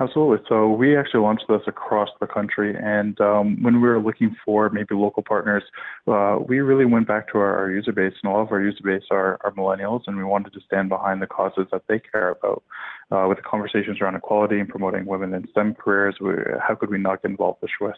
Absolutely. 0.00 0.44
So 0.48 0.68
we 0.68 0.96
actually 0.96 1.20
launched 1.20 1.46
this 1.48 1.62
across 1.66 2.08
the 2.20 2.26
country, 2.28 2.76
and 2.80 3.20
um, 3.20 3.60
when 3.62 3.80
we 3.80 3.88
were 3.88 4.00
looking 4.00 4.36
for 4.44 4.70
maybe 4.70 4.94
local 4.94 5.24
partners, 5.24 5.64
uh, 6.06 6.38
we 6.46 6.60
really 6.60 6.84
went 6.84 7.08
back 7.08 7.32
to 7.32 7.38
our, 7.38 7.58
our, 7.58 7.70
user 7.70 7.90
base, 7.90 8.12
and 8.22 8.32
all 8.32 8.40
of 8.40 8.52
our 8.52 8.60
user 8.60 8.80
base 8.84 9.02
are, 9.10 9.40
are, 9.42 9.50
millennials, 9.52 10.02
and 10.06 10.16
we 10.16 10.22
wanted 10.22 10.52
to 10.52 10.60
stand 10.64 10.88
behind 10.88 11.20
the 11.20 11.26
causes 11.26 11.66
that 11.72 11.82
they 11.88 11.98
care 11.98 12.30
about. 12.30 12.62
Uh, 13.10 13.26
with 13.28 13.38
the 13.38 13.42
conversations 13.42 14.00
around 14.00 14.14
equality 14.14 14.60
and 14.60 14.68
promoting 14.68 15.04
women 15.04 15.34
in 15.34 15.48
STEM 15.50 15.74
careers, 15.74 16.14
we, 16.20 16.32
how 16.60 16.76
could 16.76 16.90
we 16.90 16.98
not 16.98 17.20
get 17.22 17.32
involved 17.32 17.58
with 17.60 17.70
SCWIST? 17.80 17.94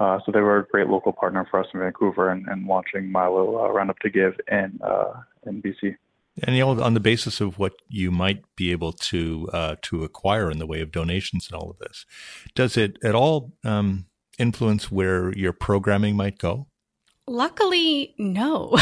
Uh, 0.00 0.20
so 0.24 0.32
they 0.32 0.40
were 0.40 0.58
a 0.58 0.66
great 0.66 0.86
local 0.86 1.12
partner 1.12 1.46
for 1.50 1.60
us 1.60 1.66
in 1.74 1.80
Vancouver, 1.80 2.30
and, 2.30 2.46
and 2.48 2.66
launching 2.66 3.12
Mylo 3.12 3.62
uh, 3.62 3.70
Roundup 3.70 3.98
to 3.98 4.08
Give 4.08 4.32
in 4.50 4.80
uh, 4.82 5.20
in 5.46 5.60
BC. 5.60 5.96
And 6.42 6.56
you 6.56 6.62
know, 6.62 6.82
on 6.82 6.94
the 6.94 7.00
basis 7.00 7.40
of 7.40 7.58
what 7.58 7.74
you 7.88 8.10
might 8.10 8.42
be 8.56 8.70
able 8.72 8.92
to 8.92 9.48
uh, 9.52 9.76
to 9.82 10.02
acquire 10.02 10.50
in 10.50 10.58
the 10.58 10.66
way 10.66 10.80
of 10.80 10.90
donations 10.90 11.48
and 11.50 11.60
all 11.60 11.70
of 11.70 11.78
this, 11.78 12.06
does 12.54 12.76
it 12.76 12.96
at 13.04 13.14
all 13.14 13.52
um, 13.64 14.06
influence 14.38 14.90
where 14.90 15.32
your 15.36 15.52
programming 15.52 16.16
might 16.16 16.38
go? 16.38 16.68
Luckily, 17.28 18.14
no. 18.18 18.70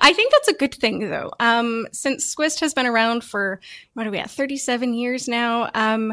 I 0.00 0.12
think 0.12 0.30
that's 0.30 0.48
a 0.48 0.54
good 0.54 0.74
thing, 0.74 1.10
though. 1.10 1.32
Um, 1.40 1.88
since 1.92 2.34
SCWIST 2.34 2.60
has 2.60 2.74
been 2.74 2.86
around 2.86 3.24
for 3.24 3.60
what 3.94 4.06
are 4.06 4.10
we 4.10 4.18
at, 4.18 4.30
thirty-seven 4.30 4.94
years 4.94 5.26
now, 5.26 5.70
um, 5.74 6.12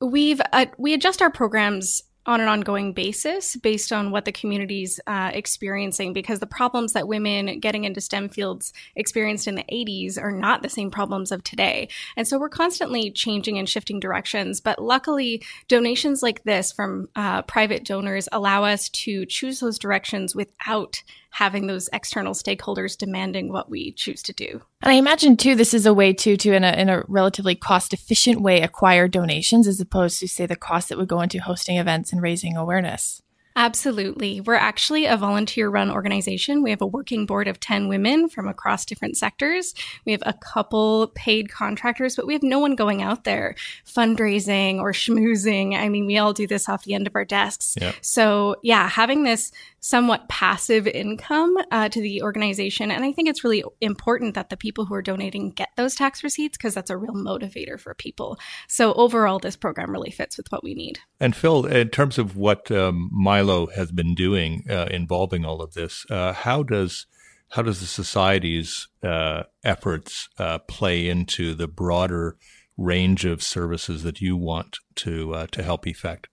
we've 0.00 0.40
uh, 0.52 0.66
we 0.78 0.94
adjust 0.94 1.20
our 1.20 1.30
programs 1.30 2.02
on 2.26 2.40
an 2.40 2.48
ongoing 2.48 2.92
basis 2.92 3.56
based 3.56 3.92
on 3.92 4.10
what 4.10 4.24
the 4.24 4.32
community's 4.32 5.00
uh, 5.06 5.30
experiencing 5.32 6.12
because 6.12 6.38
the 6.38 6.46
problems 6.46 6.92
that 6.92 7.06
women 7.08 7.60
getting 7.60 7.84
into 7.84 8.00
STEM 8.00 8.28
fields 8.28 8.72
experienced 8.96 9.46
in 9.46 9.54
the 9.54 9.64
80s 9.64 10.20
are 10.20 10.32
not 10.32 10.62
the 10.62 10.68
same 10.68 10.90
problems 10.90 11.30
of 11.30 11.44
today. 11.44 11.88
And 12.16 12.26
so 12.26 12.38
we're 12.38 12.48
constantly 12.48 13.10
changing 13.10 13.58
and 13.58 13.68
shifting 13.68 14.00
directions. 14.00 14.60
But 14.60 14.82
luckily, 14.82 15.42
donations 15.68 16.22
like 16.22 16.42
this 16.44 16.72
from 16.72 17.08
uh, 17.14 17.42
private 17.42 17.84
donors 17.84 18.28
allow 18.32 18.64
us 18.64 18.88
to 18.90 19.26
choose 19.26 19.60
those 19.60 19.78
directions 19.78 20.34
without 20.34 21.02
having 21.34 21.66
those 21.66 21.88
external 21.92 22.32
stakeholders 22.32 22.96
demanding 22.96 23.50
what 23.50 23.68
we 23.68 23.90
choose 23.90 24.22
to 24.22 24.32
do. 24.32 24.62
And 24.82 24.92
I 24.92 24.94
imagine 24.94 25.36
too, 25.36 25.56
this 25.56 25.74
is 25.74 25.84
a 25.84 25.92
way 25.92 26.12
to, 26.12 26.36
to 26.36 26.52
in 26.52 26.62
a, 26.62 26.70
in 26.74 26.88
a 26.88 27.02
relatively 27.08 27.56
cost 27.56 27.92
efficient 27.92 28.40
way 28.40 28.62
acquire 28.62 29.08
donations 29.08 29.66
as 29.66 29.80
opposed 29.80 30.20
to 30.20 30.28
say 30.28 30.46
the 30.46 30.54
cost 30.54 30.90
that 30.90 30.98
would 30.98 31.08
go 31.08 31.20
into 31.20 31.40
hosting 31.40 31.76
events 31.76 32.12
and 32.12 32.22
raising 32.22 32.56
awareness. 32.56 33.20
Absolutely. 33.56 34.40
We're 34.40 34.54
actually 34.54 35.06
a 35.06 35.16
volunteer 35.16 35.68
run 35.68 35.90
organization. 35.90 36.62
We 36.62 36.70
have 36.70 36.82
a 36.82 36.86
working 36.86 37.24
board 37.24 37.46
of 37.46 37.60
10 37.60 37.86
women 37.86 38.28
from 38.28 38.48
across 38.48 38.84
different 38.84 39.16
sectors. 39.16 39.74
We 40.04 40.10
have 40.12 40.24
a 40.26 40.32
couple 40.32 41.12
paid 41.14 41.50
contractors, 41.50 42.16
but 42.16 42.26
we 42.26 42.32
have 42.32 42.42
no 42.42 42.58
one 42.58 42.74
going 42.74 43.00
out 43.00 43.22
there 43.22 43.54
fundraising 43.86 44.78
or 44.78 44.92
schmoozing. 44.92 45.76
I 45.76 45.88
mean, 45.88 46.06
we 46.06 46.18
all 46.18 46.32
do 46.32 46.48
this 46.48 46.68
off 46.68 46.84
the 46.84 46.94
end 46.94 47.06
of 47.06 47.14
our 47.14 47.24
desks. 47.24 47.76
Yep. 47.80 47.94
So, 48.00 48.56
yeah, 48.64 48.88
having 48.88 49.22
this 49.22 49.52
somewhat 49.84 50.26
passive 50.30 50.86
income 50.86 51.54
uh, 51.70 51.90
to 51.90 52.00
the 52.00 52.22
organization. 52.22 52.90
And 52.90 53.04
I 53.04 53.12
think 53.12 53.28
it's 53.28 53.44
really 53.44 53.62
important 53.82 54.34
that 54.34 54.48
the 54.48 54.56
people 54.56 54.86
who 54.86 54.94
are 54.94 55.02
donating 55.02 55.50
get 55.50 55.68
those 55.76 55.94
tax 55.94 56.24
receipts 56.24 56.56
because 56.56 56.72
that's 56.72 56.88
a 56.88 56.96
real 56.96 57.12
motivator 57.12 57.78
for 57.78 57.92
people. 57.92 58.38
So, 58.66 58.94
overall, 58.94 59.38
this 59.38 59.56
program 59.56 59.90
really 59.90 60.10
fits 60.10 60.38
with 60.38 60.50
what 60.50 60.64
we 60.64 60.72
need. 60.72 61.00
And 61.20 61.36
Phil, 61.36 61.66
in 61.66 61.90
terms 61.90 62.16
of 62.16 62.34
what 62.34 62.70
um, 62.70 63.10
Mylo 63.14 63.70
has 63.74 63.92
been 63.92 64.14
doing 64.14 64.64
uh, 64.70 64.86
involving 64.90 65.44
all 65.44 65.60
of 65.60 65.74
this, 65.74 66.06
uh, 66.10 66.32
how 66.32 66.62
does 66.62 67.06
how 67.50 67.60
does 67.60 67.80
the 67.80 67.86
society's 67.86 68.88
uh, 69.02 69.42
efforts 69.62 70.30
uh, 70.38 70.60
play 70.60 71.10
into 71.10 71.52
the 71.52 71.68
broader 71.68 72.38
range 72.78 73.26
of 73.26 73.42
services 73.42 74.02
that 74.02 74.22
you 74.22 74.34
want 74.34 74.78
to 74.96 75.34
uh, 75.34 75.46
to 75.48 75.62
help 75.62 75.86
effect? 75.86 76.28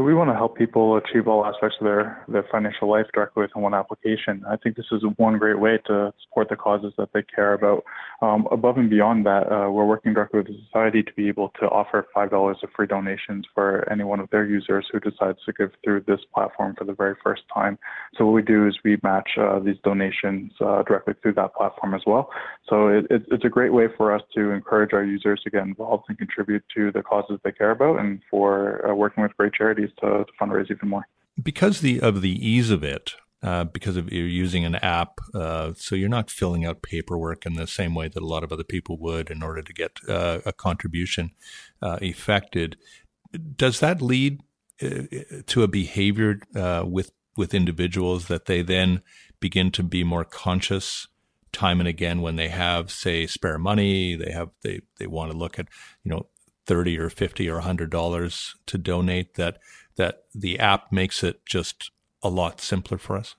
So 0.00 0.04
we 0.04 0.14
want 0.14 0.30
to 0.30 0.34
help 0.34 0.56
people 0.56 0.96
achieve 0.96 1.28
all 1.28 1.44
aspects 1.44 1.76
of 1.78 1.84
their, 1.84 2.24
their 2.26 2.46
financial 2.50 2.88
life 2.88 3.04
directly 3.12 3.42
within 3.42 3.60
one 3.60 3.74
application. 3.74 4.42
I 4.48 4.56
think 4.56 4.76
this 4.76 4.86
is 4.92 5.02
one 5.18 5.36
great 5.36 5.60
way 5.60 5.78
to 5.88 6.14
support 6.24 6.48
the 6.48 6.56
causes 6.56 6.94
that 6.96 7.10
they 7.12 7.22
care 7.22 7.52
about. 7.52 7.84
Um, 8.22 8.48
above 8.50 8.78
and 8.78 8.88
beyond 8.88 9.26
that, 9.26 9.52
uh, 9.52 9.70
we're 9.70 9.84
working 9.84 10.14
directly 10.14 10.38
with 10.38 10.46
the 10.46 10.58
society 10.64 11.02
to 11.02 11.12
be 11.12 11.28
able 11.28 11.50
to 11.60 11.66
offer 11.66 12.06
$5 12.16 12.62
of 12.62 12.70
free 12.74 12.86
donations 12.86 13.44
for 13.54 13.86
any 13.92 14.02
one 14.02 14.20
of 14.20 14.30
their 14.30 14.46
users 14.46 14.86
who 14.90 15.00
decides 15.00 15.38
to 15.44 15.52
give 15.52 15.70
through 15.84 16.04
this 16.06 16.20
platform 16.34 16.74
for 16.78 16.84
the 16.84 16.94
very 16.94 17.16
first 17.22 17.42
time. 17.52 17.78
So 18.16 18.24
what 18.24 18.32
we 18.32 18.40
do 18.40 18.66
is 18.66 18.78
we 18.82 18.96
match 19.02 19.28
uh, 19.38 19.58
these 19.58 19.76
donations 19.84 20.52
uh, 20.62 20.82
directly 20.84 21.12
through 21.20 21.34
that 21.34 21.54
platform 21.54 21.92
as 21.92 22.00
well. 22.06 22.30
So 22.70 22.88
it, 22.88 23.06
it, 23.10 23.24
it's 23.30 23.44
a 23.44 23.50
great 23.50 23.74
way 23.74 23.88
for 23.98 24.14
us 24.14 24.22
to 24.34 24.50
encourage 24.52 24.94
our 24.94 25.04
users 25.04 25.42
to 25.44 25.50
get 25.50 25.62
involved 25.62 26.04
and 26.08 26.16
contribute 26.16 26.64
to 26.74 26.90
the 26.90 27.02
causes 27.02 27.38
they 27.44 27.52
care 27.52 27.72
about 27.72 28.00
and 28.00 28.22
for 28.30 28.88
uh, 28.88 28.94
working 28.94 29.22
with 29.22 29.36
great 29.36 29.52
charities 29.52 29.89
to, 30.00 30.24
to 30.24 30.32
fundraise 30.40 30.70
even 30.70 30.88
more. 30.88 31.06
Because 31.42 31.80
the 31.80 32.00
of 32.00 32.22
the 32.22 32.46
ease 32.46 32.70
of 32.70 32.82
it, 32.82 33.14
uh, 33.42 33.64
because 33.64 33.96
of 33.96 34.12
you're 34.12 34.26
using 34.26 34.64
an 34.64 34.74
app, 34.76 35.18
uh, 35.34 35.72
so 35.76 35.94
you're 35.94 36.08
not 36.08 36.30
filling 36.30 36.64
out 36.64 36.82
paperwork 36.82 37.46
in 37.46 37.54
the 37.54 37.66
same 37.66 37.94
way 37.94 38.08
that 38.08 38.22
a 38.22 38.26
lot 38.26 38.44
of 38.44 38.52
other 38.52 38.64
people 38.64 38.98
would 38.98 39.30
in 39.30 39.42
order 39.42 39.62
to 39.62 39.72
get 39.72 39.92
uh, 40.08 40.40
a 40.44 40.52
contribution 40.52 41.30
uh, 41.80 41.98
effected. 42.02 42.76
Does 43.56 43.80
that 43.80 44.02
lead 44.02 44.40
uh, 44.82 45.02
to 45.46 45.62
a 45.62 45.68
behavior 45.68 46.40
uh, 46.54 46.84
with 46.86 47.12
with 47.36 47.54
individuals 47.54 48.26
that 48.26 48.46
they 48.46 48.62
then 48.62 49.02
begin 49.38 49.70
to 49.70 49.82
be 49.82 50.04
more 50.04 50.24
conscious 50.24 51.06
time 51.52 51.80
and 51.80 51.88
again 51.88 52.22
when 52.22 52.36
they 52.36 52.48
have 52.48 52.90
say 52.90 53.26
spare 53.26 53.58
money 53.58 54.14
they 54.14 54.30
have 54.30 54.50
they 54.62 54.80
they 54.98 55.06
want 55.06 55.30
to 55.30 55.36
look 55.36 55.58
at 55.58 55.66
you 56.04 56.10
know 56.10 56.26
30 56.70 57.00
or 57.00 57.10
50 57.10 57.50
or 57.50 57.54
100 57.54 57.90
dollars 57.90 58.54
to 58.66 58.78
donate 58.78 59.34
that 59.34 59.58
that 59.96 60.22
the 60.32 60.56
app 60.60 60.92
makes 60.92 61.24
it 61.24 61.44
just 61.44 61.90
a 62.22 62.28
lot 62.28 62.60
simpler 62.60 62.96
for 62.96 63.16
us? 63.16 63.34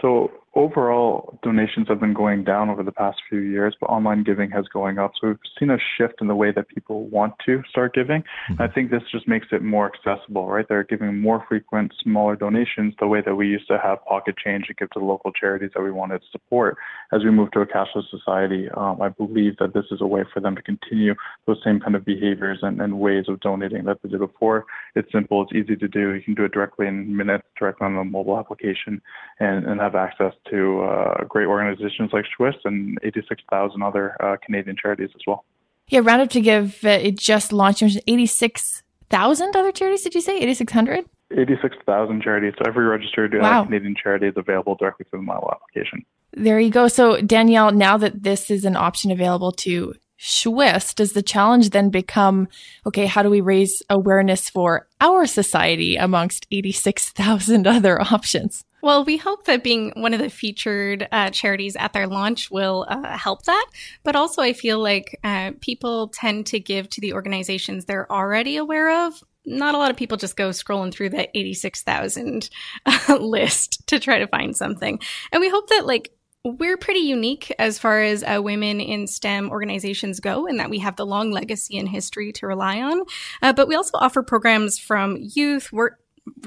So 0.00 0.30
overall 0.58 1.38
donations 1.44 1.86
have 1.88 2.00
been 2.00 2.12
going 2.12 2.42
down 2.42 2.68
over 2.68 2.82
the 2.82 2.90
past 2.90 3.16
few 3.28 3.38
years, 3.38 3.76
but 3.80 3.86
online 3.86 4.24
giving 4.24 4.50
has 4.50 4.64
going 4.72 4.98
up. 4.98 5.12
So 5.20 5.28
we've 5.28 5.36
seen 5.56 5.70
a 5.70 5.78
shift 5.96 6.14
in 6.20 6.26
the 6.26 6.34
way 6.34 6.50
that 6.50 6.68
people 6.68 7.06
want 7.06 7.34
to 7.46 7.62
start 7.70 7.94
giving. 7.94 8.22
Mm-hmm. 8.50 8.62
I 8.62 8.66
think 8.66 8.90
this 8.90 9.02
just 9.12 9.28
makes 9.28 9.46
it 9.52 9.62
more 9.62 9.88
accessible, 9.94 10.48
right? 10.48 10.66
They're 10.68 10.82
giving 10.82 11.20
more 11.20 11.44
frequent, 11.48 11.92
smaller 12.02 12.34
donations 12.34 12.94
the 12.98 13.06
way 13.06 13.20
that 13.24 13.36
we 13.36 13.46
used 13.46 13.68
to 13.68 13.78
have 13.78 14.04
pocket 14.04 14.34
change 14.44 14.66
to 14.66 14.74
give 14.74 14.90
to 14.90 14.98
the 14.98 15.04
local 15.04 15.30
charities 15.30 15.70
that 15.76 15.82
we 15.82 15.92
wanted 15.92 16.22
to 16.22 16.26
support. 16.32 16.76
As 17.12 17.22
we 17.22 17.30
move 17.30 17.52
to 17.52 17.60
a 17.60 17.66
cashless 17.66 18.10
society, 18.10 18.68
um, 18.76 19.00
I 19.00 19.10
believe 19.10 19.56
that 19.58 19.74
this 19.74 19.84
is 19.92 20.00
a 20.00 20.06
way 20.06 20.24
for 20.34 20.40
them 20.40 20.56
to 20.56 20.62
continue 20.62 21.14
those 21.46 21.58
same 21.64 21.78
kind 21.78 21.94
of 21.94 22.04
behaviors 22.04 22.58
and, 22.62 22.82
and 22.82 22.98
ways 22.98 23.26
of 23.28 23.38
donating 23.40 23.84
that 23.84 23.98
they 24.02 24.08
did 24.08 24.18
before. 24.18 24.64
It's 24.96 25.10
simple, 25.12 25.42
it's 25.42 25.52
easy 25.52 25.76
to 25.76 25.86
do. 25.86 26.14
You 26.14 26.22
can 26.22 26.34
do 26.34 26.44
it 26.44 26.52
directly 26.52 26.88
in 26.88 27.16
minutes, 27.16 27.46
directly 27.56 27.86
on 27.86 27.94
the 27.94 28.02
mobile 28.02 28.38
application, 28.40 29.00
and, 29.38 29.64
and 29.64 29.80
have 29.80 29.94
access 29.94 30.32
to 30.50 30.82
uh, 30.82 31.24
great 31.24 31.46
organizations 31.46 32.10
like 32.12 32.24
SCWIST 32.38 32.58
and 32.64 32.98
86,000 33.02 33.82
other 33.82 34.16
uh, 34.22 34.36
Canadian 34.44 34.76
charities 34.76 35.10
as 35.14 35.20
well. 35.26 35.44
Yeah, 35.88 36.00
Roundup 36.02 36.30
to 36.30 36.40
Give, 36.40 36.78
uh, 36.84 36.88
it 36.88 37.18
just 37.18 37.52
launched 37.52 37.82
86,000 38.06 39.56
other 39.56 39.72
charities, 39.72 40.02
did 40.02 40.14
you 40.14 40.20
say? 40.20 40.36
8,600? 40.38 41.04
86,000 41.30 42.22
charities. 42.22 42.54
So 42.58 42.68
every 42.68 42.86
registered 42.86 43.34
uh, 43.34 43.38
Wow. 43.40 43.64
Canadian 43.64 43.94
charity 44.00 44.26
is 44.26 44.34
available 44.36 44.76
directly 44.76 45.06
through 45.10 45.20
the 45.20 45.26
Mylo 45.26 45.50
application. 45.52 46.04
There 46.32 46.60
you 46.60 46.70
go. 46.70 46.88
So, 46.88 47.20
Danielle, 47.20 47.72
now 47.72 47.96
that 47.96 48.22
this 48.22 48.50
is 48.50 48.64
an 48.64 48.76
option 48.76 49.10
available 49.10 49.52
to 49.52 49.94
SCWIST, 50.20 50.96
does 50.96 51.12
the 51.12 51.22
challenge 51.22 51.70
then 51.70 51.90
become 51.90 52.48
okay, 52.86 53.06
how 53.06 53.22
do 53.22 53.30
we 53.30 53.40
raise 53.40 53.82
awareness 53.88 54.50
for 54.50 54.86
our 55.00 55.26
society 55.26 55.96
amongst 55.96 56.46
86,000 56.50 57.66
other 57.66 58.00
options? 58.00 58.64
Well, 58.82 59.04
we 59.04 59.16
hope 59.16 59.44
that 59.46 59.64
being 59.64 59.92
one 59.96 60.14
of 60.14 60.20
the 60.20 60.30
featured 60.30 61.08
uh, 61.10 61.30
charities 61.30 61.76
at 61.76 61.92
their 61.92 62.06
launch 62.06 62.50
will 62.50 62.86
uh, 62.88 63.16
help 63.16 63.42
that. 63.44 63.66
But 64.04 64.14
also, 64.14 64.40
I 64.40 64.52
feel 64.52 64.78
like 64.78 65.18
uh, 65.24 65.52
people 65.60 66.08
tend 66.08 66.46
to 66.46 66.60
give 66.60 66.88
to 66.90 67.00
the 67.00 67.12
organizations 67.12 67.84
they're 67.84 68.10
already 68.10 68.56
aware 68.56 69.06
of. 69.06 69.22
Not 69.44 69.74
a 69.74 69.78
lot 69.78 69.90
of 69.90 69.96
people 69.96 70.16
just 70.16 70.36
go 70.36 70.50
scrolling 70.50 70.92
through 70.92 71.10
the 71.10 71.28
86,000 71.36 72.50
list 73.20 73.86
to 73.88 73.98
try 73.98 74.18
to 74.18 74.26
find 74.26 74.56
something. 74.56 75.00
And 75.32 75.40
we 75.40 75.48
hope 75.48 75.68
that, 75.70 75.86
like, 75.86 76.12
we're 76.44 76.76
pretty 76.76 77.00
unique 77.00 77.52
as 77.58 77.78
far 77.78 78.00
as 78.00 78.22
uh, 78.22 78.40
women 78.42 78.80
in 78.80 79.06
STEM 79.06 79.50
organizations 79.50 80.20
go, 80.20 80.46
in 80.46 80.58
that 80.58 80.70
we 80.70 80.78
have 80.78 80.96
the 80.96 81.06
long 81.06 81.32
legacy 81.32 81.78
and 81.78 81.88
history 81.88 82.32
to 82.32 82.46
rely 82.46 82.80
on. 82.80 83.02
Uh, 83.42 83.52
but 83.52 83.68
we 83.68 83.74
also 83.74 83.98
offer 83.98 84.22
programs 84.22 84.78
from 84.78 85.16
youth, 85.18 85.72
work, 85.72 85.98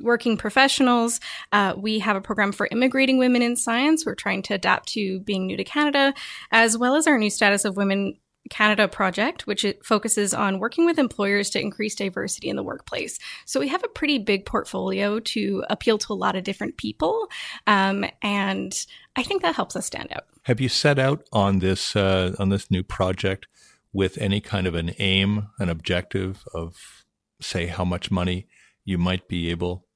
working 0.01 0.37
professionals. 0.37 1.19
Uh, 1.51 1.73
we 1.77 1.99
have 1.99 2.15
a 2.15 2.21
program 2.21 2.51
for 2.51 2.67
immigrating 2.71 3.17
women 3.17 3.41
in 3.41 3.55
science. 3.55 4.05
We're 4.05 4.15
trying 4.15 4.41
to 4.43 4.53
adapt 4.53 4.89
to 4.89 5.19
being 5.21 5.45
new 5.45 5.57
to 5.57 5.63
Canada, 5.63 6.13
as 6.51 6.77
well 6.77 6.95
as 6.95 7.07
our 7.07 7.17
new 7.17 7.29
status 7.29 7.65
of 7.65 7.77
women 7.77 8.15
Canada 8.49 8.87
project, 8.87 9.47
which 9.47 9.65
focuses 9.83 10.33
on 10.33 10.59
working 10.59 10.85
with 10.85 10.99
employers 10.99 11.49
to 11.51 11.59
increase 11.59 11.95
diversity 11.95 12.49
in 12.49 12.55
the 12.55 12.63
workplace. 12.63 13.17
So 13.45 13.59
we 13.59 13.69
have 13.69 13.83
a 13.83 13.87
pretty 13.87 14.17
big 14.17 14.45
portfolio 14.45 15.19
to 15.19 15.63
appeal 15.69 15.97
to 15.99 16.13
a 16.13 16.15
lot 16.15 16.35
of 16.35 16.43
different 16.43 16.77
people, 16.77 17.27
um, 17.67 18.03
and 18.21 18.73
I 19.15 19.23
think 19.23 19.41
that 19.43 19.55
helps 19.55 19.75
us 19.75 19.85
stand 19.85 20.09
out. 20.11 20.25
Have 20.43 20.59
you 20.59 20.69
set 20.69 20.99
out 20.99 21.23
on 21.31 21.59
this 21.59 21.95
uh, 21.95 22.35
on 22.39 22.49
this 22.49 22.69
new 22.71 22.83
project 22.83 23.47
with 23.93 24.17
any 24.17 24.41
kind 24.41 24.67
of 24.67 24.75
an 24.75 24.91
aim, 24.99 25.47
an 25.59 25.69
objective 25.69 26.43
of, 26.53 27.05
say, 27.39 27.67
how 27.67 27.85
much 27.85 28.09
money 28.09 28.47
you 28.91 28.97
might 28.97 29.27
be 29.27 29.49
able 29.49 29.87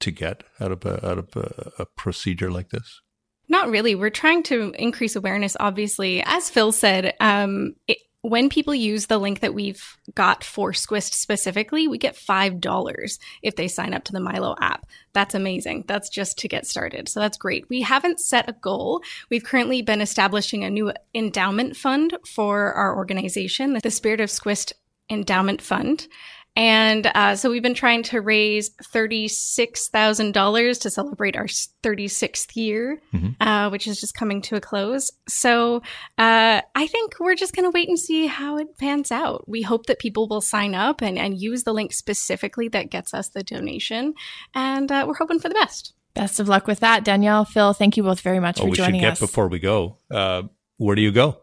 to 0.00 0.10
get 0.10 0.42
out 0.60 0.72
of 0.72 0.84
a, 0.84 1.06
out 1.06 1.18
of 1.18 1.36
a, 1.36 1.70
a 1.80 1.86
procedure 1.86 2.50
like 2.50 2.70
this? 2.70 3.00
Not 3.48 3.70
really. 3.70 3.94
We're 3.94 4.10
trying 4.10 4.42
to 4.44 4.74
increase 4.78 5.16
awareness, 5.16 5.56
obviously. 5.58 6.22
As 6.24 6.50
Phil 6.50 6.72
said, 6.72 7.14
um, 7.20 7.74
it, 7.86 7.98
when 8.22 8.48
people 8.48 8.74
use 8.74 9.06
the 9.06 9.18
link 9.18 9.40
that 9.40 9.54
we've 9.54 9.96
got 10.14 10.42
for 10.42 10.72
SCWIST 10.72 11.12
specifically, 11.14 11.86
we 11.86 11.98
get 11.98 12.16
$5 12.16 13.18
if 13.42 13.56
they 13.56 13.68
sign 13.68 13.94
up 13.94 14.04
to 14.04 14.12
the 14.12 14.18
Mylo 14.18 14.56
app. 14.60 14.86
That's 15.12 15.34
amazing. 15.34 15.84
That's 15.86 16.08
just 16.08 16.38
to 16.38 16.48
get 16.48 16.66
started. 16.66 17.08
So 17.08 17.20
that's 17.20 17.38
great. 17.38 17.68
We 17.68 17.82
haven't 17.82 18.20
set 18.20 18.48
a 18.48 18.54
goal. 18.54 19.02
We've 19.30 19.44
currently 19.44 19.82
been 19.82 20.00
establishing 20.00 20.64
a 20.64 20.70
new 20.70 20.92
endowment 21.14 21.76
fund 21.76 22.16
for 22.26 22.72
our 22.72 22.96
organization, 22.96 23.78
the 23.82 23.90
Spirit 23.90 24.20
of 24.20 24.30
SCWIST 24.30 24.72
Endowment 25.10 25.62
Fund. 25.62 26.08
And 26.56 27.06
uh, 27.14 27.36
so 27.36 27.50
we've 27.50 27.62
been 27.62 27.74
trying 27.74 28.02
to 28.04 28.20
raise 28.20 28.70
$36,000 28.92 30.80
to 30.80 30.90
celebrate 30.90 31.36
our 31.36 31.46
36th 31.46 32.56
year, 32.56 33.00
Mhm. 33.14 33.36
uh, 33.40 33.68
which 33.70 33.86
is 33.86 34.00
just 34.00 34.14
coming 34.14 34.42
to 34.42 34.56
a 34.56 34.60
close. 34.60 35.10
So 35.28 35.82
uh, 36.18 36.60
I 36.74 36.86
think 36.88 37.14
we're 37.20 37.34
just 37.36 37.54
going 37.54 37.64
to 37.64 37.70
wait 37.70 37.88
and 37.88 37.98
see 37.98 38.26
how 38.26 38.56
it 38.58 38.76
pans 38.78 39.12
out. 39.12 39.48
We 39.48 39.62
hope 39.62 39.86
that 39.86 39.98
people 39.98 40.26
will 40.28 40.40
sign 40.40 40.74
up 40.74 41.00
and, 41.00 41.18
and 41.18 41.38
use 41.40 41.62
the 41.64 41.72
link 41.72 41.92
specifically 41.92 42.68
that 42.68 42.90
gets 42.90 43.14
us 43.14 43.28
the 43.28 43.42
donation. 43.42 44.14
And 44.54 44.90
uh, 44.90 45.04
we're 45.06 45.14
hoping 45.14 45.38
for 45.38 45.48
the 45.48 45.54
best. 45.54 45.94
Best 46.14 46.40
of 46.40 46.48
luck 46.48 46.66
with 46.66 46.80
that, 46.80 47.04
Danielle. 47.04 47.44
Phil, 47.44 47.72
thank 47.72 47.96
you 47.96 48.02
both 48.02 48.20
very 48.20 48.40
much 48.40 48.56
for 48.58 48.68
joining 48.70 48.74
us. 48.74 48.78
Oh, 48.80 48.92
we 48.92 48.98
should 48.98 49.00
get 49.00 49.12
us. 49.12 49.20
before 49.20 49.46
we 49.48 49.60
go. 49.60 49.98
Uh, 50.10 50.42
where 50.78 50.96
do 50.96 51.02
you 51.02 51.12
go? 51.12 51.38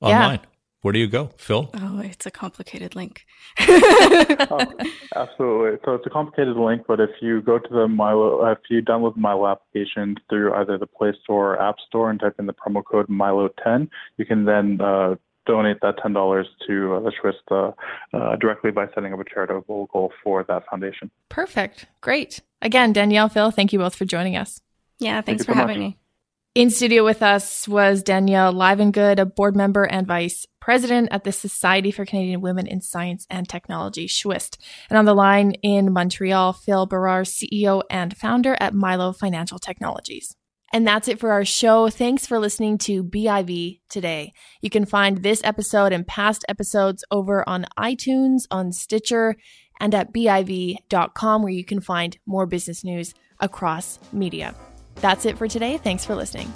Yeah. 0.00 0.38
Online. 0.78 0.82
Where 0.82 0.92
do 0.92 0.98
you 0.98 1.06
go, 1.06 1.30
Phil? 1.36 1.70
Oh, 1.74 2.00
it's 2.00 2.26
a 2.26 2.30
complicated 2.30 2.94
link. 2.96 3.24
Oh, 4.50 4.72
absolutely. 5.14 5.78
So 5.84 5.94
it's 5.94 6.06
a 6.06 6.10
complicated 6.10 6.56
link, 6.56 6.84
but 6.86 7.00
if 7.00 7.10
you 7.20 7.42
go 7.42 7.58
to 7.58 7.68
the 7.68 7.86
Mylo, 7.86 8.50
if 8.52 8.58
you 8.70 8.80
download 8.82 9.14
the 9.14 9.20
Mylo 9.20 9.50
application 9.50 10.16
through 10.30 10.54
either 10.54 10.78
the 10.78 10.86
Play 10.86 11.12
Store 11.22 11.54
or 11.54 11.62
App 11.62 11.76
Store 11.86 12.10
and 12.10 12.18
type 12.18 12.36
in 12.38 12.46
the 12.46 12.54
promo 12.54 12.82
code 12.84 13.08
Milo10, 13.08 13.88
you 14.16 14.24
can 14.24 14.44
then 14.44 14.80
uh, 14.80 15.16
donate 15.46 15.78
that 15.82 15.96
ten 16.02 16.12
dollars 16.12 16.46
to 16.66 16.94
uh, 16.94 17.00
the 17.00 17.12
SCWIST 17.12 17.34
uh, 17.50 18.16
uh, 18.16 18.36
directly 18.36 18.70
by 18.70 18.86
setting 18.94 19.12
up 19.12 19.20
a 19.20 19.24
charitable 19.24 19.88
goal 19.92 20.12
for 20.22 20.44
that 20.44 20.62
foundation. 20.70 21.10
Perfect. 21.28 21.86
Great. 22.00 22.40
Again, 22.62 22.92
Danielle, 22.92 23.28
Phil, 23.28 23.50
thank 23.50 23.72
you 23.72 23.78
both 23.78 23.94
for 23.94 24.04
joining 24.04 24.36
us. 24.36 24.60
Yeah, 24.98 25.20
thanks 25.20 25.40
you 25.42 25.44
for 25.46 25.52
so 25.52 25.56
much. 25.56 25.68
having 25.68 25.80
me. 25.80 25.98
In 26.54 26.70
studio 26.70 27.04
with 27.04 27.22
us 27.22 27.68
was 27.68 28.02
Danielle 28.02 28.52
Livengood, 28.52 29.18
a 29.18 29.26
board 29.26 29.54
member 29.54 29.84
and 29.84 30.06
vice 30.06 30.46
president 30.68 31.08
at 31.10 31.24
the 31.24 31.32
Society 31.32 31.90
for 31.90 32.04
Canadian 32.04 32.42
Women 32.42 32.66
in 32.66 32.82
Science 32.82 33.26
and 33.30 33.48
Technology, 33.48 34.06
SCWIST. 34.06 34.58
And 34.90 34.98
on 34.98 35.06
the 35.06 35.14
line 35.14 35.52
in 35.62 35.94
Montreal, 35.94 36.52
Phil 36.52 36.84
Berard, 36.84 37.24
CEO 37.24 37.80
and 37.88 38.14
founder 38.14 38.54
at 38.60 38.74
Mylo 38.74 39.16
Financial 39.16 39.58
Technologies. 39.58 40.36
And 40.70 40.86
that's 40.86 41.08
it 41.08 41.18
for 41.18 41.32
our 41.32 41.46
show. 41.46 41.88
Thanks 41.88 42.26
for 42.26 42.38
listening 42.38 42.76
to 42.80 43.02
BIV 43.02 43.80
today. 43.88 44.34
You 44.60 44.68
can 44.68 44.84
find 44.84 45.22
this 45.22 45.40
episode 45.42 45.94
and 45.94 46.06
past 46.06 46.44
episodes 46.50 47.02
over 47.10 47.48
on 47.48 47.64
iTunes, 47.78 48.42
on 48.50 48.70
Stitcher, 48.70 49.36
and 49.80 49.94
at 49.94 50.12
BIV.com, 50.12 51.42
where 51.42 51.50
you 51.50 51.64
can 51.64 51.80
find 51.80 52.18
more 52.26 52.44
business 52.44 52.84
news 52.84 53.14
across 53.40 53.98
media. 54.12 54.54
That's 54.96 55.24
it 55.24 55.38
for 55.38 55.48
today. 55.48 55.78
Thanks 55.78 56.04
for 56.04 56.14
listening. 56.14 56.52